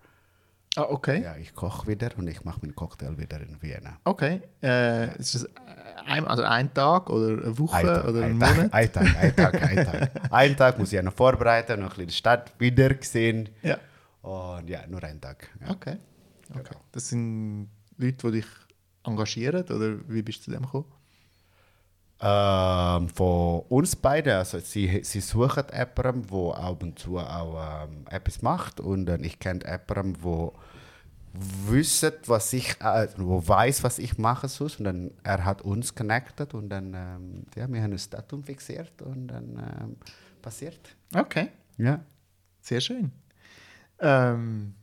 [0.77, 1.23] Ah, okay.
[1.23, 3.99] Ja, ich koche wieder und ich mache meinen Cocktail wieder in Vienna.
[4.05, 4.41] Okay.
[4.63, 5.49] Äh, ist das
[6.07, 8.73] ein, also ein Tag oder eine Woche Ein Tag, oder ein ein Tag, Monat?
[8.73, 10.11] ein Tag, ein Tag, ein Tag.
[10.33, 13.49] Einen Tag muss ich ja noch vorbereiten, noch ein bisschen die Stadt wieder sehen.
[13.63, 13.79] Ja.
[14.23, 15.49] Und ja, nur einen Tag.
[15.61, 15.71] Ja.
[15.71, 15.97] Okay.
[16.55, 16.75] okay.
[16.93, 18.47] Das sind Leute, die dich
[19.05, 20.87] engagieren oder wie bist du zu dem gekommen?
[22.23, 28.05] Ähm, von uns beiden, also sie, sie suchen jemanden, der ab und zu auch ähm,
[28.11, 30.53] etwas macht und äh, ich kenne jemanden, der
[31.33, 35.95] wissen, was ich, äh, wo weiß, was ich mache sonst und dann er hat uns
[35.95, 39.97] connected und dann ähm, ja, wir haben ein Datum fixiert und dann ähm,
[40.43, 40.97] passiert.
[41.15, 41.49] Okay.
[41.79, 42.05] Ja.
[42.61, 43.13] Sehr schön.
[44.01, 44.75] Ähm,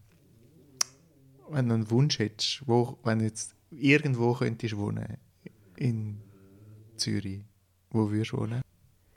[1.50, 5.18] wenn du einen Wunsch hättest, wo, wenn du jetzt irgendwo könntest wohnen
[5.76, 6.22] in
[6.96, 7.44] Zürich,
[7.90, 8.62] wo würdest du wohnen?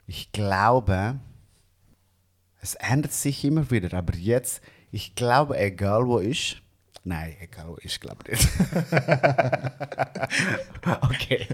[0.05, 1.19] Ich glaube,
[2.61, 6.61] es ändert sich immer wieder, aber jetzt, ich glaube, egal wo ich,
[7.03, 8.47] nein, egal wo ich, glaube nicht.
[11.01, 11.47] okay.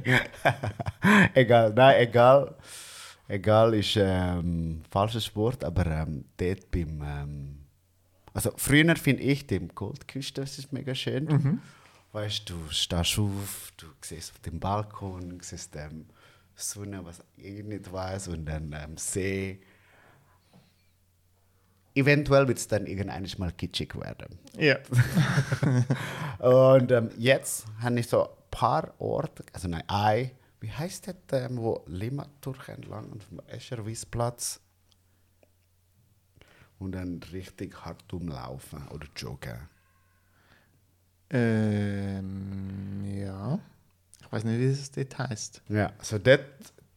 [1.33, 2.55] egal, nein, egal.
[3.29, 7.57] Egal ist ähm, falsches Wort, aber ähm, dort beim, ähm,
[8.33, 11.60] also früher finde ich den Goldküste, das ist mega schön.
[12.13, 16.05] Weißt du, du stehst auf, du siehst auf dem Balkon, siehst ähm,
[16.55, 19.60] Sonne, was ich nicht weiß, und dann ähm, See.
[21.97, 24.38] Eventuell wird es dann irgendwann mal kitschig werden.
[24.55, 24.77] Ja.
[26.77, 31.15] Und ähm, jetzt habe ich so ein paar Orte, also nein, ein, wie heißt das,
[31.31, 34.60] ähm, wo Limmatur entlang und vom Escherwiesplatz
[36.77, 39.57] und dann richtig hart umlaufen oder joggen.
[41.31, 43.60] Ähm, ja.
[44.21, 45.63] Ich weiß nicht, wie es dort heisst.
[45.67, 46.45] Ja, so dort,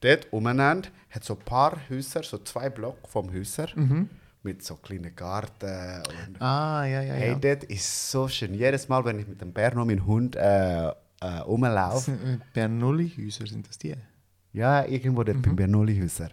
[0.01, 3.69] dort umeinander hat so ein paar Häuser, so zwei Blöcke vom Häuser
[4.43, 7.35] mit so kleinen Garten und Ah, ja, ja, hey, ja.
[7.35, 8.55] dort ist so schön.
[8.55, 12.39] Jedes Mal, wenn ich mit dem Berno, meinem Hund, äh, äh, Das rumlaufe, sind, äh,
[12.55, 13.95] Bernoulli-Häuser sind das die?
[14.53, 16.31] Ja, irgendwo dort beim Bernoulli-Häuser.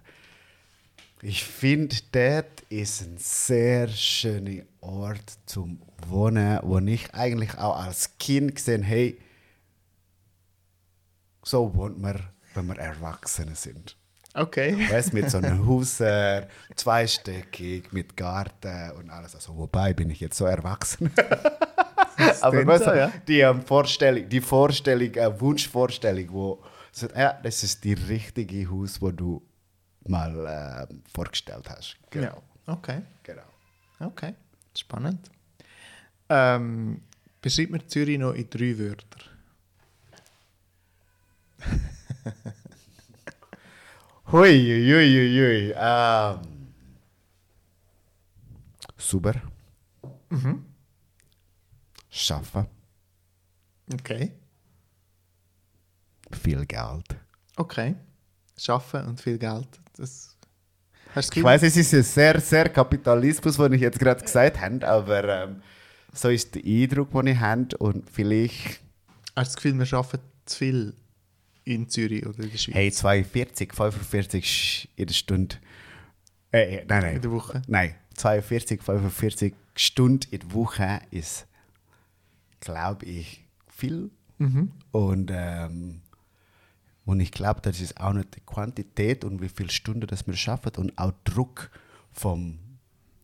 [1.22, 8.17] Ich finde, dort ist ein sehr schöner Ort zum Wohnen, wo ich eigentlich auch als
[8.20, 9.20] Kind gesehen hey,
[11.43, 12.22] so wohnt man,
[12.54, 13.98] wenn wir Erwachsene sind.
[14.38, 14.88] Okay.
[14.91, 19.34] Weißt mit so einem Häuser, zweistöckig, mit Garten und alles.
[19.36, 21.12] Also, wobei bin ich jetzt so erwachsen.
[22.41, 23.12] Aber weißt so, ja.
[23.28, 29.00] die ähm, Vorstellung, die Vorstellung, äh, Wunschvorstellung, wo so, ja, das ist die richtige Haus,
[29.02, 29.41] wo du
[30.08, 31.95] mal äh, vorgestellt hast.
[32.13, 32.36] Ja.
[32.65, 33.02] Okay.
[33.21, 33.43] genau.
[34.00, 34.34] Okay.
[34.76, 35.30] Spannend.
[36.30, 37.02] Ähm,
[37.41, 39.37] beschreib mir Zürich noch in drei Wörtern.
[44.30, 45.74] Hui, hui, hui, hui.
[45.74, 46.40] Ähm,
[48.98, 49.42] super.
[52.10, 52.68] Schaffen.
[53.94, 54.34] Okay.
[56.32, 57.16] Viel Geld.
[57.56, 57.96] Okay.
[58.58, 59.70] Schaffen und viel Geld.
[59.96, 60.36] Das
[61.16, 64.60] hast du Ich weiß, es ist ein sehr, sehr Kapitalismus, den ich jetzt gerade gesagt
[64.60, 65.62] habe, aber ähm,
[66.12, 68.82] so ist der Eindruck, den ich habe und vielleicht,
[69.36, 70.94] Hast du das Gefühl, wir arbeiten zu viel
[71.67, 72.75] in Zürich oder in der Schweiz?
[72.75, 75.56] hey, 42, 45 in der Stunde.
[76.51, 77.15] Äh, äh, nein, nein.
[77.15, 77.62] In der Woche?
[77.67, 81.45] Nein, 42, 45 Stunden in der Woche ist,
[82.60, 84.10] glaube ich, viel.
[84.38, 84.71] Mhm.
[84.91, 86.01] Und, ähm,
[87.06, 90.36] und ich glaube, das ist auch nicht die Quantität und wie viele Stunden das wir
[90.36, 91.69] schaffen und auch Druck
[92.12, 92.60] vom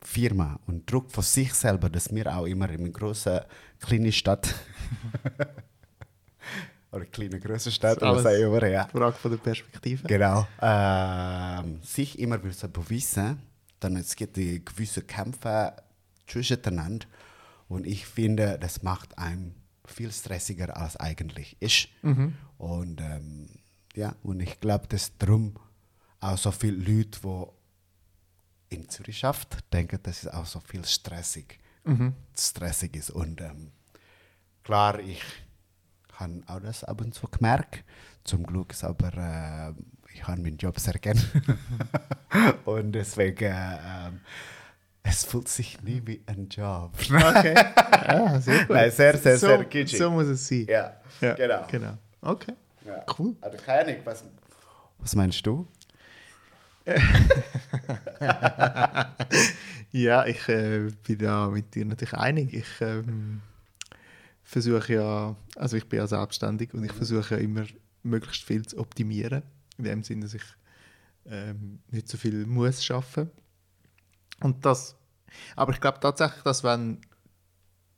[0.01, 3.39] Firma und Druck von sich selber, dass wir auch immer in einer großen,
[3.79, 4.53] kleinen Stadt
[6.93, 8.87] oder kleine, große Stadt, Das ist was auch immer, ja.
[8.87, 10.07] Frage von der Perspektive.
[10.07, 10.47] Genau.
[10.61, 13.41] Ähm, sich immer wieder beweisen,
[13.79, 15.73] dann es gibt die gewisse Kämpfe
[16.27, 17.05] zwischeneinander
[17.67, 21.89] und ich finde, das macht einem viel stressiger als eigentlich ist.
[22.57, 23.49] Und ähm,
[23.95, 25.55] ja, und ich glaube, dass darum
[26.19, 27.19] auch so viele Leute,
[28.69, 31.59] die in Zürich schafft, denken, dass es auch so viel stressig,
[32.35, 33.11] stressig ist.
[33.11, 33.71] Und ähm,
[34.63, 35.21] klar, ich
[36.13, 37.83] habe auch das ab und zu gemerkt.
[38.23, 39.73] Zum Glück ist aber, äh,
[40.13, 41.19] ich habe meinen Job sehr gern.
[42.65, 44.11] und deswegen, äh,
[45.03, 46.91] es fühlt sich nie wie ein Job.
[47.09, 47.55] Okay.
[47.55, 48.65] Ja, sehr.
[48.69, 49.97] Nein, sehr, sehr, so, sehr kitschig.
[49.99, 50.65] So muss es sein.
[50.69, 51.65] Ja, Ja, genau.
[51.69, 51.97] genau.
[52.21, 52.53] Okay.
[52.85, 53.03] Ja.
[53.17, 53.35] Cool.
[53.41, 54.23] Also keine Ahnung, was,
[54.99, 55.67] was meinst du?
[59.91, 62.51] Ja, ich äh, bin da mit dir natürlich einig.
[62.51, 63.41] Ich ähm,
[64.53, 67.65] versuche ja, also ich bin ja selbstständig und ich versuche ja immer
[68.03, 69.43] möglichst viel zu optimieren.
[69.77, 70.43] In dem Sinne, dass ich
[71.25, 73.31] ähm, nicht so viel muss schaffen.
[74.39, 74.95] Und das,
[75.55, 77.01] aber ich glaube tatsächlich, dass wenn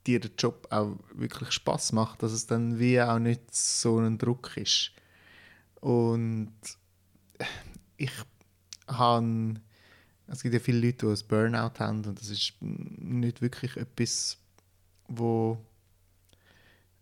[0.07, 4.17] dir der Job auch wirklich Spaß macht, dass es dann wie auch nicht so ein
[4.17, 4.91] Druck ist.
[5.81, 6.53] Und
[7.97, 8.11] ich
[8.87, 9.59] habe
[10.27, 14.37] es gibt ja viele Leute, die ein Burnout haben und das ist nicht wirklich etwas,
[15.07, 15.57] wo,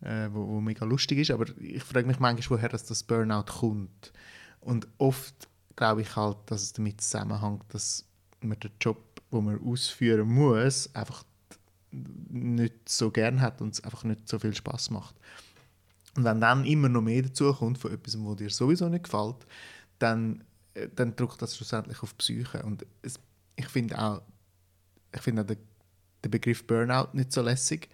[0.04, 3.44] äh, wo, wo mega lustig ist, aber ich frage mich manchmal, woher das, das Burnout
[3.58, 4.12] kommt.
[4.60, 8.04] Und oft glaube ich halt, dass es damit zusammenhängt, dass
[8.40, 11.24] man den Job, den man ausführen muss, einfach
[11.90, 15.14] nicht so gern hat und es einfach nicht so viel Spaß macht.
[16.16, 19.46] Und wenn dann immer noch mehr dazu kommt von etwas, was dir sowieso nicht gefällt,
[19.98, 22.62] dann, äh, dann drückt das schlussendlich auf die Psyche.
[22.62, 23.18] Und es,
[23.56, 24.22] ich finde auch,
[25.12, 25.58] ich finde auch den,
[26.24, 27.88] den Begriff Burnout nicht so lässig,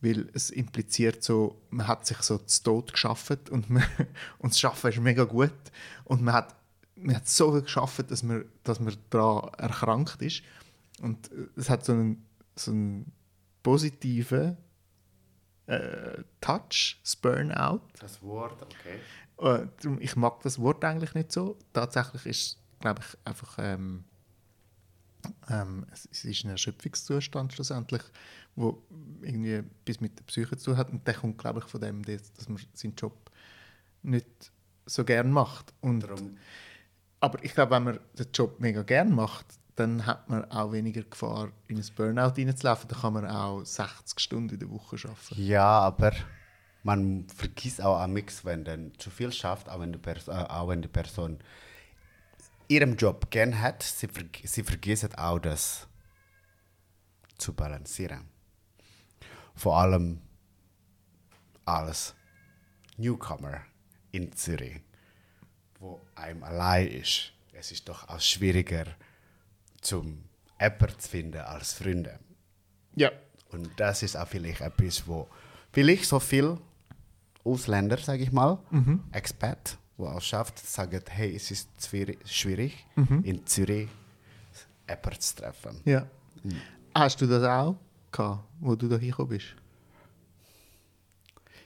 [0.00, 3.84] weil es impliziert so, man hat sich so zu Tod geschafft und, man,
[4.38, 5.52] und das Schaffen ist mega gut
[6.04, 6.54] und man hat,
[6.96, 10.42] man hat so viel geschafft, dass man, dass man daran erkrankt ist.
[11.00, 13.12] Und äh, es hat so einen, so einen
[13.62, 14.56] positiven
[15.66, 17.80] äh, Touch, das Burnout.
[18.00, 18.98] Das Wort, okay.
[19.40, 19.66] Äh,
[20.00, 21.56] ich mag das Wort eigentlich nicht so.
[21.72, 24.04] Tatsächlich ist es, glaube ich, einfach ähm,
[25.50, 28.02] ähm, es, es ist ein Erschöpfungszustand schlussendlich,
[28.56, 28.82] wo
[29.22, 30.90] irgendwie bis mit der Psyche zu hat.
[30.90, 33.30] Und der kommt, glaube ich, von dem, dass man seinen Job
[34.02, 34.52] nicht
[34.86, 35.72] so gern macht.
[35.80, 36.36] Und, Darum,
[37.20, 41.02] aber ich glaube, wenn man den Job mega gern macht, dann hat man auch weniger
[41.02, 42.88] Gefahr, in ein Burnout reinzulaufen.
[42.88, 45.40] Dann kann man auch 60 Stunden in der Woche arbeiten.
[45.40, 46.12] ja, aber
[46.82, 50.32] man vergisst auch am Mix, wenn dann zu viel schafft, auch wenn die, Pers äh,
[50.32, 51.38] auch wenn die Person
[52.68, 55.88] ihren Job gern hat, sie, verg sie vergisst auch das
[57.38, 58.28] zu balancieren.
[59.54, 60.20] Vor allem
[61.64, 62.14] als
[62.96, 63.62] Newcomer
[64.12, 64.80] in Zürich,
[65.78, 67.32] wo einem allein ist.
[67.52, 68.86] Es ist doch auch schwieriger,
[69.80, 70.24] zum
[70.58, 72.18] Apper zu finden als Freunde.
[72.94, 73.10] Ja.
[73.50, 75.28] Und das ist auch vielleicht etwas, wo
[75.72, 76.58] vielleicht so viele
[77.44, 78.58] Ausländer, sage ich mal,
[79.12, 81.68] Expat, die auch schafft, sagen, hey, es ist
[82.24, 82.86] schwierig,
[83.24, 83.88] in Zürich
[84.86, 85.80] Apper zu treffen.
[85.84, 86.06] ja.
[86.94, 87.76] Hast du das auch
[88.12, 89.54] gehabt, wo du da hingekommen bist?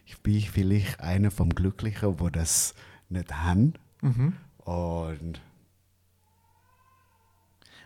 [0.07, 2.75] Ich bin vielleicht einer vom Glücklichen, wo das
[3.09, 3.75] nicht haben.
[4.59, 5.41] Und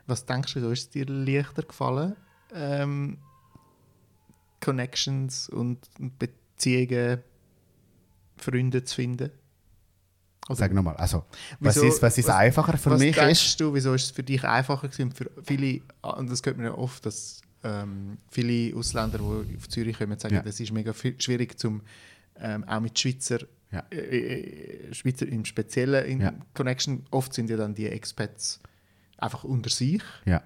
[0.07, 2.17] Was denkst du, ist es dir leichter gefallen,
[2.55, 3.19] ähm,
[4.61, 5.87] Connections und
[6.19, 7.23] Beziehungen,
[8.37, 9.31] Freunde zu finden?
[10.49, 11.25] Also, sag nochmal, also,
[11.59, 13.61] was Wieso- ist, was ist was- einfacher für was mich denkst ist?
[13.61, 15.11] du, wieso ist es für dich einfacher gewesen?
[15.13, 19.99] Für viele, und das hört man ja oft, dass ähm, viele Ausländer, die auf Zürich
[19.99, 20.43] kommen, sagen, Ja.
[20.45, 21.83] es ist mega viel, schwierig, zum,
[22.39, 23.41] ähm, auch mit Schweizer,
[23.73, 23.83] Ja.
[23.91, 26.33] äh, äh, Schweizer im Speziellen in Ja.
[26.55, 28.61] Connection, oft sind ja dann die Expats
[29.19, 30.03] einfach unter sich.
[30.27, 30.43] Ja.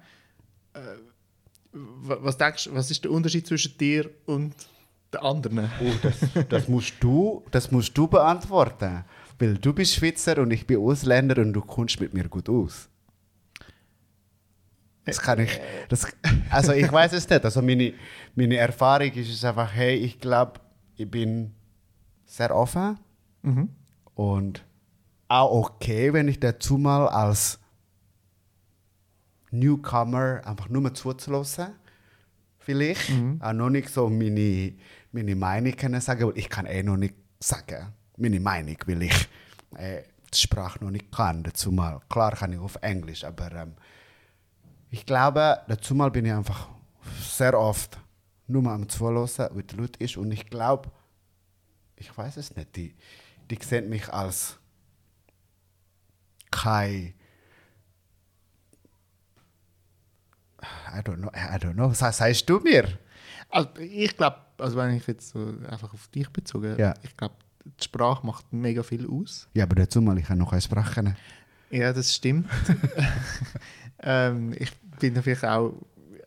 [1.73, 4.53] Wa- Was denkst du, was ist der Unterschied zwischen dir und
[5.13, 5.69] den anderen?
[5.81, 6.15] Oh, das,
[6.49, 9.05] das, musst du, das musst du beantworten.
[9.41, 12.87] Weil du bist Schweizer und ich bin Ausländer und du kommst mit mir gut aus.
[15.03, 15.59] Das kann ich.
[15.89, 16.05] Das,
[16.51, 17.43] also ich weiß es nicht.
[17.43, 17.95] Also meine,
[18.35, 20.59] meine Erfahrung ist es einfach, hey, ich glaube,
[20.95, 21.55] ich bin
[22.23, 22.99] sehr offen
[24.13, 24.63] und
[25.27, 27.59] auch okay, wenn ich dazu mal als
[29.49, 31.69] Newcomer einfach nur mal zuzulassen.
[32.59, 33.09] Vielleicht.
[33.39, 34.73] Auch noch nicht so meine,
[35.11, 37.91] meine Meinung können sagen, weil ich kann eh noch nicht sagen.
[38.21, 39.27] Meine Meinung, weil ich
[39.77, 40.03] äh,
[40.33, 41.43] die Sprache noch nicht kann.
[41.43, 41.99] Dazu mal.
[42.09, 43.73] Klar kann ich auf Englisch, aber ähm,
[44.89, 46.69] ich glaube, dazu mal bin ich einfach
[47.21, 47.99] sehr oft
[48.47, 50.17] nur mal am Zuhören, wie die Leute ist.
[50.17, 50.91] Und ich glaube,
[51.95, 52.95] ich weiß es nicht, die,
[53.49, 54.57] die sehen mich als
[56.51, 57.13] kein
[60.93, 61.89] I don't know, I don't know.
[61.89, 62.87] Was sagst du mir?
[63.49, 66.93] Also ich glaube, also wenn ich jetzt so einfach auf dich bezogen, Ja.
[67.01, 69.47] ich glaube, die Sprache macht mega viel aus.
[69.53, 70.53] Ja, aber dazu mal, ich kann noch
[70.93, 71.15] kennen.
[71.69, 72.47] Ja, das stimmt.
[74.03, 75.73] ähm, ich bin natürlich auch,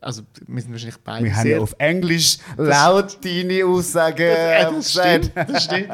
[0.01, 4.87] also wir sind wahrscheinlich beide Wir haben ja auf Englisch laut deine Aussagen Ja, das
[4.87, 5.25] gesagt.
[5.25, 5.89] stimmt, das stimmt.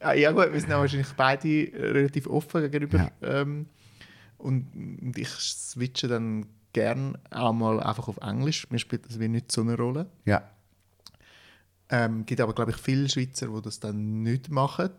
[0.00, 3.10] Ah, ja gut, wir sind auch wahrscheinlich beide relativ offen gegenüber.
[3.22, 3.66] Ähm,
[4.38, 4.66] und,
[5.02, 8.70] und ich switche dann gern auch mal einfach auf Englisch.
[8.70, 10.10] Mir spielt das wie nicht so eine Rolle.
[10.26, 10.42] Ja,
[11.88, 14.90] Ähm, gibt aber, glaube ich, viele Schweizer, die das dann nicht machen.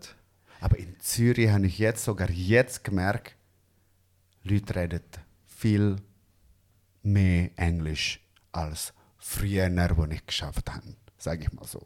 [0.61, 3.35] aber in Zürich habe ich jetzt sogar jetzt gemerkt,
[4.43, 5.01] Leute reden
[5.45, 5.97] viel
[7.03, 8.21] mehr Englisch
[8.51, 10.95] als früher, wo ich geschafft habe.
[11.17, 11.81] Sage ich mal so.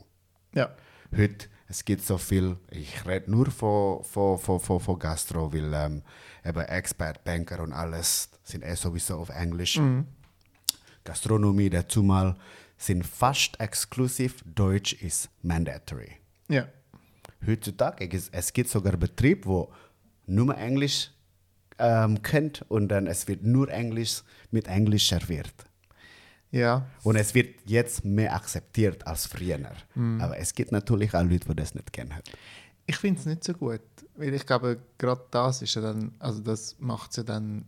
[0.53, 0.75] Ja.
[1.15, 5.73] Heute, es gibt so viel, ich rede nur von, von, von, von, von Gastro, weil
[5.73, 6.03] ähm,
[6.45, 9.79] eben Expert, Banker und alles sind eh sowieso auf Englisch.
[11.03, 12.37] Gastronomie dazu mal
[12.81, 16.17] sind fast exklusiv, Deutsch ist mandatory.
[16.49, 16.67] Ja.
[17.45, 19.73] Heutzutage, es, es gibt sogar Betriebe, wo
[20.25, 21.11] nur Englisch
[21.77, 25.53] ähm, kennt und dann es wird nur Englisch mit Englisch serviert.
[26.51, 26.85] Ja.
[27.03, 29.59] Und es wird jetzt mehr akzeptiert als früher.
[30.19, 32.13] Aber es gibt natürlich auch Leute, die das nicht kennen.
[32.85, 33.81] Ich finde es nicht so gut,
[34.15, 37.63] weil ich glaube, gerade das ist ja dann, also das macht es ja dann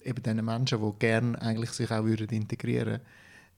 [0.00, 3.00] eben diesen Menschen, die gerne eigentlich sich auch würden integrieren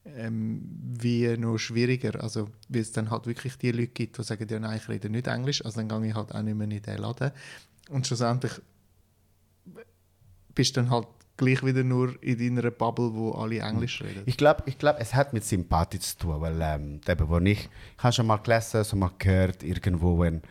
[0.05, 2.21] ähm, wie noch schwieriger.
[2.23, 5.09] Also, weil es dann halt wirklich die Leute gibt, die sagen, ja nein, ich rede
[5.09, 7.31] nicht Englisch, also dann gehe ich halt auch nicht mehr in den Laden.
[7.89, 8.53] Und schlussendlich
[10.53, 14.23] bist du dann halt gleich wieder nur in deiner Bubble, wo alle Englisch reden.
[14.25, 17.69] Ich glaube, ich glaub, es hat mit Sympathie zu tun, weil ähm, eben, wo ich,
[17.97, 20.41] ich habe schon mal gelesen, so mal gehört, irgendwo, wenn,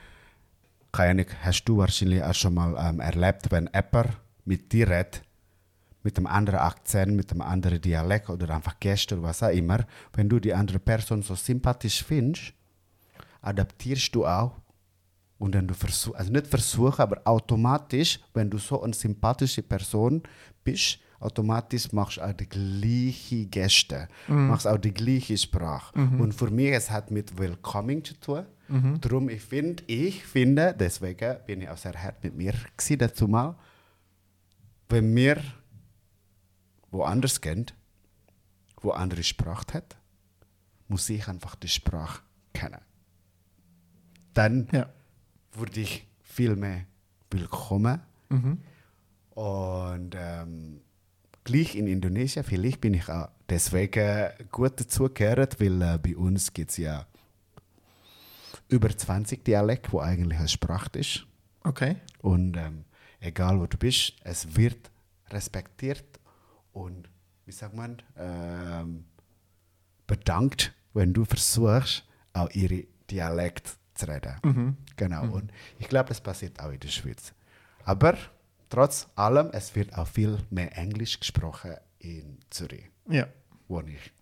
[0.92, 5.22] keine Ahnung, hast du wahrscheinlich auch schon mal ähm, erlebt, wenn jemand mit dir redet,
[6.02, 9.86] mit einem anderen Akzent, mit einem anderen Dialekt oder einfach Geste oder was auch immer,
[10.14, 12.52] wenn du die andere Person so sympathisch findest,
[13.42, 14.52] adaptierst du auch.
[15.38, 20.22] Und dann du versuchst, also nicht versuchen, aber automatisch, wenn du so eine sympathische Person
[20.62, 25.98] bist, automatisch machst du auch die gleiche Geste, machst auch die gleiche Sprache.
[25.98, 28.44] Und für mich es hat mit Welcoming zu tun.
[29.00, 33.26] Darum ich finde, ich finde, deswegen bin ich auch sehr hart mit mir gewesen dazu
[33.26, 33.56] mal,
[34.90, 35.42] wenn mir
[36.90, 37.66] woanders gehen,
[38.80, 39.96] wo andere Sprache hat,
[40.88, 42.22] muss ich einfach die Sprache
[42.52, 42.80] kennen.
[44.34, 44.88] Dann Ja.
[45.52, 46.84] wurde ich viel mehr
[47.30, 48.00] willkommen.
[49.34, 50.80] Und ähm,
[51.44, 56.70] gleich in Indonesien, vielleicht bin ich auch deswegen gut dazugehört, weil äh, bei uns gibt
[56.70, 57.06] es ja
[58.68, 61.26] über 20 Dialekte, wo eigentlich eine Sprache ist.
[61.64, 61.96] Okay.
[62.20, 62.84] Und ähm,
[63.20, 64.90] egal wo du bist, es wird
[65.30, 66.04] respektiert
[66.72, 67.08] und,
[67.46, 69.04] wie sagt man, ähm,
[70.06, 74.76] bedankt, wenn du versuchst, auch ihre Dialekt zu reden.
[74.96, 75.24] Genau.
[75.32, 77.32] Und ich glaube, das passiert auch in der Schweiz.
[77.84, 78.16] Aber
[78.68, 83.26] trotz allem, es wird auch viel mehr Englisch gesprochen in Zürich, Ja.
[83.68, 84.12] wo ich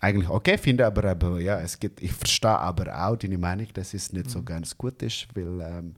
[0.00, 3.94] eigentlich okay finde, aber, aber ja, es gibt, ich verstehe aber auch deine Meinung, dass
[3.94, 5.94] es nicht so ganz gut ist, weil ähm,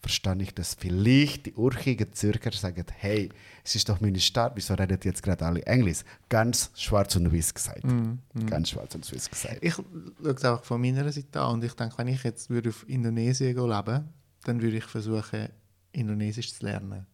[0.00, 3.30] verstehe ich, dass vielleicht die urchigen Zürcher sagen, hey,
[3.64, 6.00] es ist doch meine Stadt, wieso redet jetzt gerade alle Englisch?
[6.28, 7.84] Ganz schwarz und weiß gesagt.
[8.46, 9.58] Ganz schwarz und weiß gesagt.
[9.60, 9.84] Ich schaue
[10.22, 13.56] es einfach von meiner Seite an und ich denke, wenn ich jetzt würde auf Indonesien
[13.56, 14.08] leben
[14.44, 15.48] dann würde ich versuchen,
[15.92, 17.06] Indonesisch zu lernen.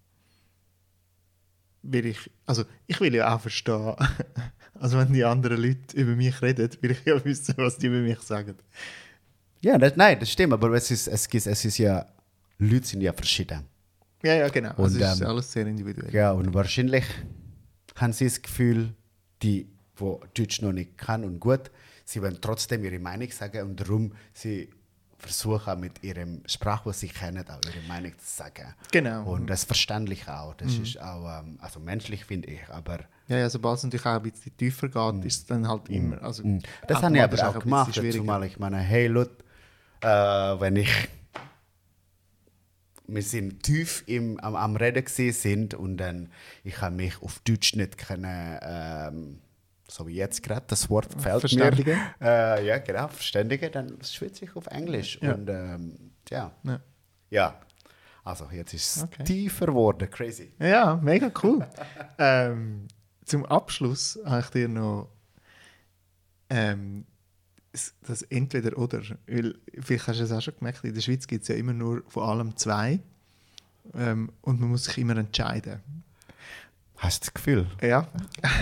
[1.82, 3.94] Will ich, also ich will ja auch verstehen,
[4.74, 7.98] also wenn die anderen Leute über mich reden, will ich ja wissen, was die über
[7.98, 8.56] mich sagen.
[9.60, 12.06] Ja, das, nein, das stimmt, aber es ist, es, ist, es ist ja,
[12.58, 13.64] Leute sind ja verschieden.
[14.22, 14.70] Ja, ja, genau.
[14.70, 16.12] Also Und, es ist ähm, alles sehr individuell.
[16.14, 17.04] Ja, und wahrscheinlich
[17.96, 18.94] haben sie das Gefühl,
[19.42, 21.70] die, wo Deutsch noch nicht kann und gut,
[22.04, 24.70] sie wollen trotzdem ihre Meinung sagen und darum sie
[25.18, 28.74] versuchen auch mit ihrem Sprach, was sie kennen, auch ihre Meinung zu sagen.
[28.92, 29.24] Genau.
[29.24, 30.54] Und das ist verständlich auch.
[30.54, 34.16] Das ist auch, ähm, also menschlich finde ich, aber Ja, ja, sobald es natürlich auch
[34.16, 36.22] ein bisschen tiefer geht, ist es dann halt immer.
[36.22, 36.60] Also Mm.
[36.88, 38.12] Das habe ich aber auch bisschen gemacht.
[38.12, 39.36] Zumal ich meine, hey Leute,
[40.02, 40.90] äh, wenn ich
[43.06, 46.30] wir sind tief im, am, am Reden sind und dann
[46.62, 49.40] ich habe mich auf Deutsch nicht können, ähm,
[49.88, 51.98] so wie jetzt gerade das Wort fällt Verständigen?
[52.18, 52.26] mir.
[52.26, 55.18] Äh, ja, genau, verständigen, dann schwitze ich auf Englisch.
[55.20, 55.34] Ja.
[55.34, 56.52] Und ähm, ja.
[56.62, 56.80] Ja.
[57.30, 57.60] ja,
[58.24, 59.24] also jetzt ist es Okay.
[59.24, 60.52] tiefer geworden, crazy.
[60.58, 61.66] Ja, mega cool.
[62.18, 62.88] ähm,
[63.24, 65.10] zum Abschluss habe ich dir noch
[66.50, 67.06] ähm,
[68.06, 69.02] das Entweder-Oder.
[69.26, 71.72] Weil, vielleicht hast du es auch schon gemerkt, in der Schweiz gibt es ja immer
[71.72, 73.00] nur von allem zwei.
[73.94, 75.80] Ähm, und man muss sich immer entscheiden.
[76.96, 77.66] Hast du das Gefühl?
[77.82, 78.08] Ja,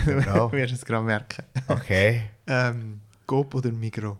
[0.04, 0.48] Genau.
[0.50, 1.44] du wirst es gerade merken.
[1.68, 2.22] Okay.
[2.46, 4.16] Ähm, Coop oder Migro?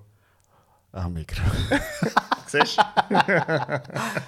[0.93, 1.43] Ah, Mikro.
[2.47, 2.83] Siehst du?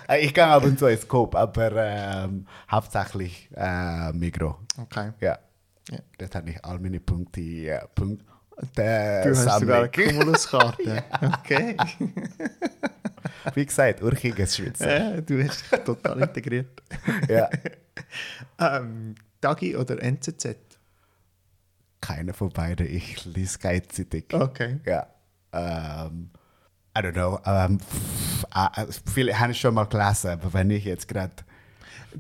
[0.09, 4.59] Äh, Ich gehe ab und zu ins Coop, aber ähm, hauptsächlich äh, Migro.
[4.79, 5.13] Okay.
[5.21, 5.39] Ja.
[5.91, 5.99] Ja.
[6.19, 7.41] Dort habe ich all meine Punkte.
[7.43, 8.25] Äh, Punkte
[8.75, 9.91] Du hast sogar eine.
[9.91, 11.05] Cumuluskarte.
[11.41, 11.77] Okay.
[13.55, 15.17] Wie gesagt, urchiges Schweizer.
[15.17, 16.83] Äh, du hast dich total integriert.
[17.29, 17.49] ja.
[18.59, 20.57] Ähm, Dagi oder NZZ?
[22.01, 22.87] Keiner von beiden.
[22.87, 24.33] Ich lese gleichzeitig.
[24.33, 24.79] Okay.
[24.85, 25.07] Ja.
[25.53, 26.31] Ähm,
[26.97, 27.41] I don't know.
[27.45, 31.33] Ähm, pff, äh, viele habe ich schon mal gelesen, aber wenn ich jetzt gerade.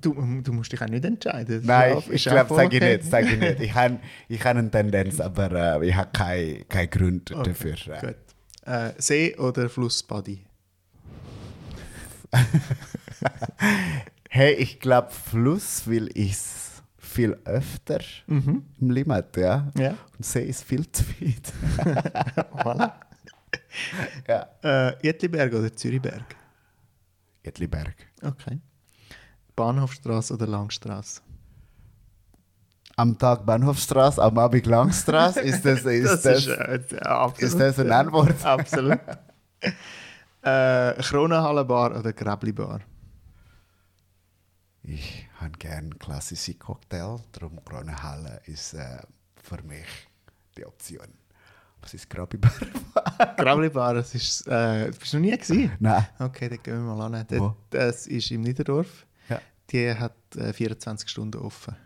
[0.01, 1.63] Du, du musst dich auch nicht entscheiden.
[1.65, 3.05] Nein, ich, ich glaube, sage ich nicht.
[3.11, 3.61] Sage ich nicht.
[3.61, 7.75] Ich habe ich hab eine Tendenz, aber äh, ich habe keinen kein Grund Okay, dafür.
[7.95, 8.01] Äh.
[8.01, 8.17] Gut.
[8.67, 10.45] Äh, See- oder Flussbody?
[14.37, 16.37] Hey, ich glaube, Fluss will ich
[16.99, 19.71] viel öfter im Limit, ja.
[19.79, 19.91] Ja.
[20.19, 21.53] Und See ist viel zu weit.
[22.53, 22.95] voilà.
[24.27, 24.49] ja.
[24.89, 26.25] Äh, Jetliberg oder Zürichberg?
[27.45, 27.95] Jedliberg.
[28.23, 28.59] Okay.
[29.57, 31.21] Bahnhofstraße oder Langstraße?
[32.97, 35.41] Am Tag Bahnhofstraße, am Abend Langstraße.
[35.41, 37.43] Ist das, ist das, äh, absolut.
[37.43, 38.45] ist das eine Antwort?
[38.45, 39.01] Absolut.
[40.43, 42.81] äh, Kronenhallenbar oder Gräblibar?
[44.83, 48.99] Ich habe gerne klassische Cocktail, darum Kronenhalle ist äh,
[49.43, 49.87] für mich
[50.57, 51.09] die Option.
[51.81, 52.53] Was ist Grabibar?
[53.37, 54.47] Gräblibar, das ist.
[54.47, 55.73] Äh, bist du noch nie gesehen?
[55.81, 56.07] Nein.
[56.19, 57.27] Okay, dann gehen wir mal an.
[57.29, 59.04] Das, das ist im Niederdorf.
[59.71, 61.77] Die hat äh, 24 Stunden offen.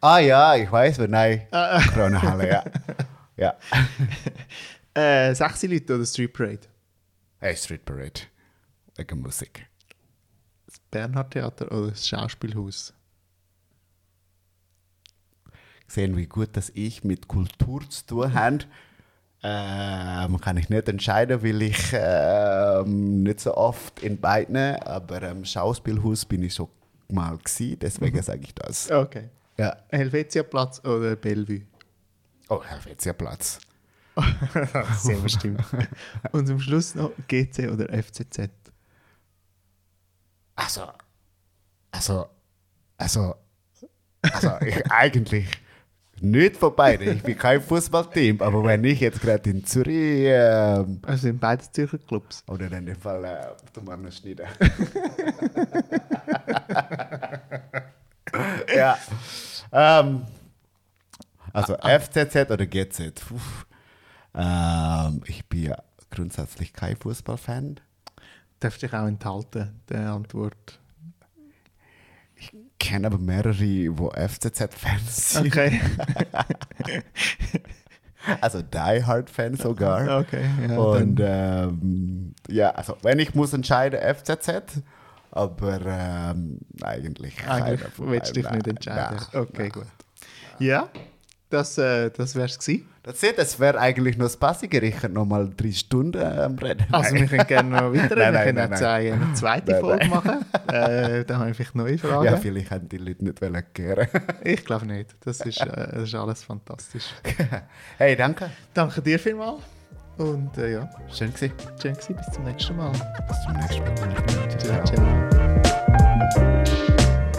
[0.00, 1.46] Ah ja, ich weiß, aber nein.
[1.50, 2.64] Ah, Kronenhalle, ja.
[3.36, 3.54] ja.
[4.94, 6.60] Äh, 6 Leute oder Street Parade?
[7.38, 8.22] Hey, Street Parade.
[8.94, 9.66] Wegen Musik.
[10.64, 12.94] Das Bernhard Theater oder das Schauspielhaus?
[15.86, 18.58] sehen, wie gut dass ich mit Kultur zu tun habe.
[19.42, 25.44] Ähm, kann ich nicht entscheiden, weil ich ähm, nicht so oft in beiden, aber im
[25.44, 26.68] Schauspielhaus bin ich schon
[27.08, 28.90] mal gewesen, deswegen sage ich das.
[28.90, 29.30] Okay.
[29.58, 29.76] Ja.
[29.90, 31.62] Helvetia-Platz oder Bellevue?
[32.48, 33.58] Oh, Helvetia-Platz.
[34.98, 35.62] Sehr bestimmt.
[36.32, 38.48] Und zum Schluss noch GC oder FCZ?
[40.54, 40.86] Also,
[41.90, 42.26] also,
[42.96, 43.34] also,
[44.22, 45.46] also ich eigentlich
[46.20, 47.16] nicht von beiden.
[47.16, 51.70] Ich bin kein Fußballteam, aber wenn ich jetzt gerade in Zürich ähm, Also sind beides
[51.72, 52.42] Zürcher Clubs.
[52.48, 54.46] oder in dem Fall äh, wir noch schneiden.
[58.76, 58.98] ja.
[59.72, 60.26] Ähm,
[61.52, 63.22] also FCZ oder GZ.
[64.34, 67.80] Ähm, ich bin ja grundsätzlich kein Fußballfan.
[68.60, 70.78] Darfst dich auch enthalten, der Antwort.
[72.78, 75.46] kenne aber mehrere, die FCZ-Fans sind.
[75.46, 75.80] Okay.
[78.40, 80.18] Also Die Hard-Fans sogar.
[80.18, 80.44] okay.
[80.68, 84.82] Ja, Und ähm, ja, also wenn ich muss entscheiden, FCZ,
[85.36, 89.18] aber ähm, eigentlich eigentlich keiner von willst du dich nicht entscheiden.
[89.32, 89.70] Nein, okay, nein.
[89.70, 89.86] gut.
[90.58, 90.88] Ja,
[91.50, 92.88] das, äh, das wär's gewesen.
[93.02, 94.80] Das, das wäre eigentlich noch das Passige.
[94.80, 96.86] Ich könnte noch mal drei Stunden am Reden.
[96.90, 100.44] Also wir können gerne noch weiter, Nein, wir können zwei, eine zweite Nein, Folge machen.
[100.66, 102.24] Äh, da habe ich vielleicht neue Fragen.
[102.24, 104.08] ja, vielleicht haben die Leute nicht hören.
[104.44, 105.14] ich glaube nicht.
[105.24, 107.04] Das ist, äh, das ist alles fantastisch.
[107.98, 108.50] hey, danke.
[108.74, 109.62] Danke dir vielmals.
[110.18, 111.52] Und äh, ja, Schön gewesen.
[111.80, 112.16] schön gewesen.
[112.16, 112.90] Bis zum nächsten Mal.
[113.28, 114.58] Bis zum nächsten Mal.
[114.58, 115.15] Ciao, ciao.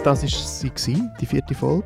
[0.07, 1.83] Das war sie, die vierte Folge.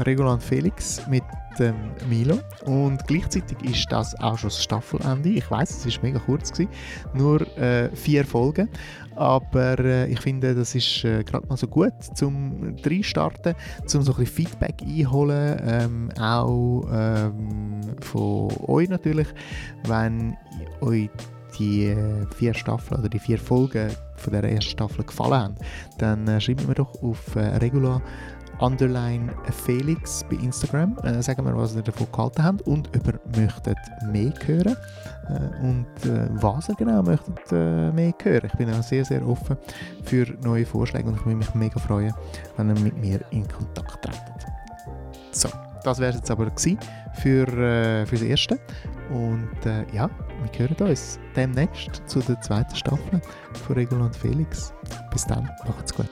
[0.00, 1.22] Regulan Felix mit
[1.58, 1.74] dem
[2.06, 2.38] Milo.
[2.66, 5.30] Und gleichzeitig ist das auch schon das Staffelende.
[5.30, 6.68] Ich weiß, es war mega kurz, gewesen,
[7.14, 8.68] nur äh, vier Folgen.
[9.16, 13.54] Aber äh, ich finde, das ist äh, gerade mal so gut zum Reinstarten,
[13.86, 15.62] zum so ein bisschen Feedback einholen.
[15.64, 19.28] Ähm, auch ähm, von euch natürlich,
[19.84, 20.36] wenn
[20.82, 21.08] euch
[21.58, 23.90] die äh, vier Staffeln oder die vier Folgen
[24.20, 25.54] von der ersten Staffel gefallen haben,
[25.98, 28.00] dann äh, schreibt mir doch auf äh, Regula
[28.60, 29.32] Underline
[29.64, 30.96] Felix bei Instagram.
[31.02, 33.78] Äh, sagen wir, was ihr davon gehalten habt und ihr möchtet
[34.12, 34.76] mehr hören
[35.28, 38.46] äh, und äh, was ihr genau möchtet äh, mehr hören.
[38.52, 39.56] Ich bin auch sehr, sehr offen
[40.04, 42.12] für neue Vorschläge und ich würde mich mega freuen,
[42.56, 44.46] wenn ihr mit mir in Kontakt tretet.
[45.32, 45.48] So,
[45.82, 46.78] das wäre es jetzt aber gewesen
[47.14, 48.58] für, äh, für das Erste.
[49.10, 50.08] Und äh, ja,
[50.40, 53.20] wir hören uns demnächst zu der zweiten Staffel
[53.66, 54.72] von Regulant Felix.
[55.10, 56.08] Bis dann, macht's gut.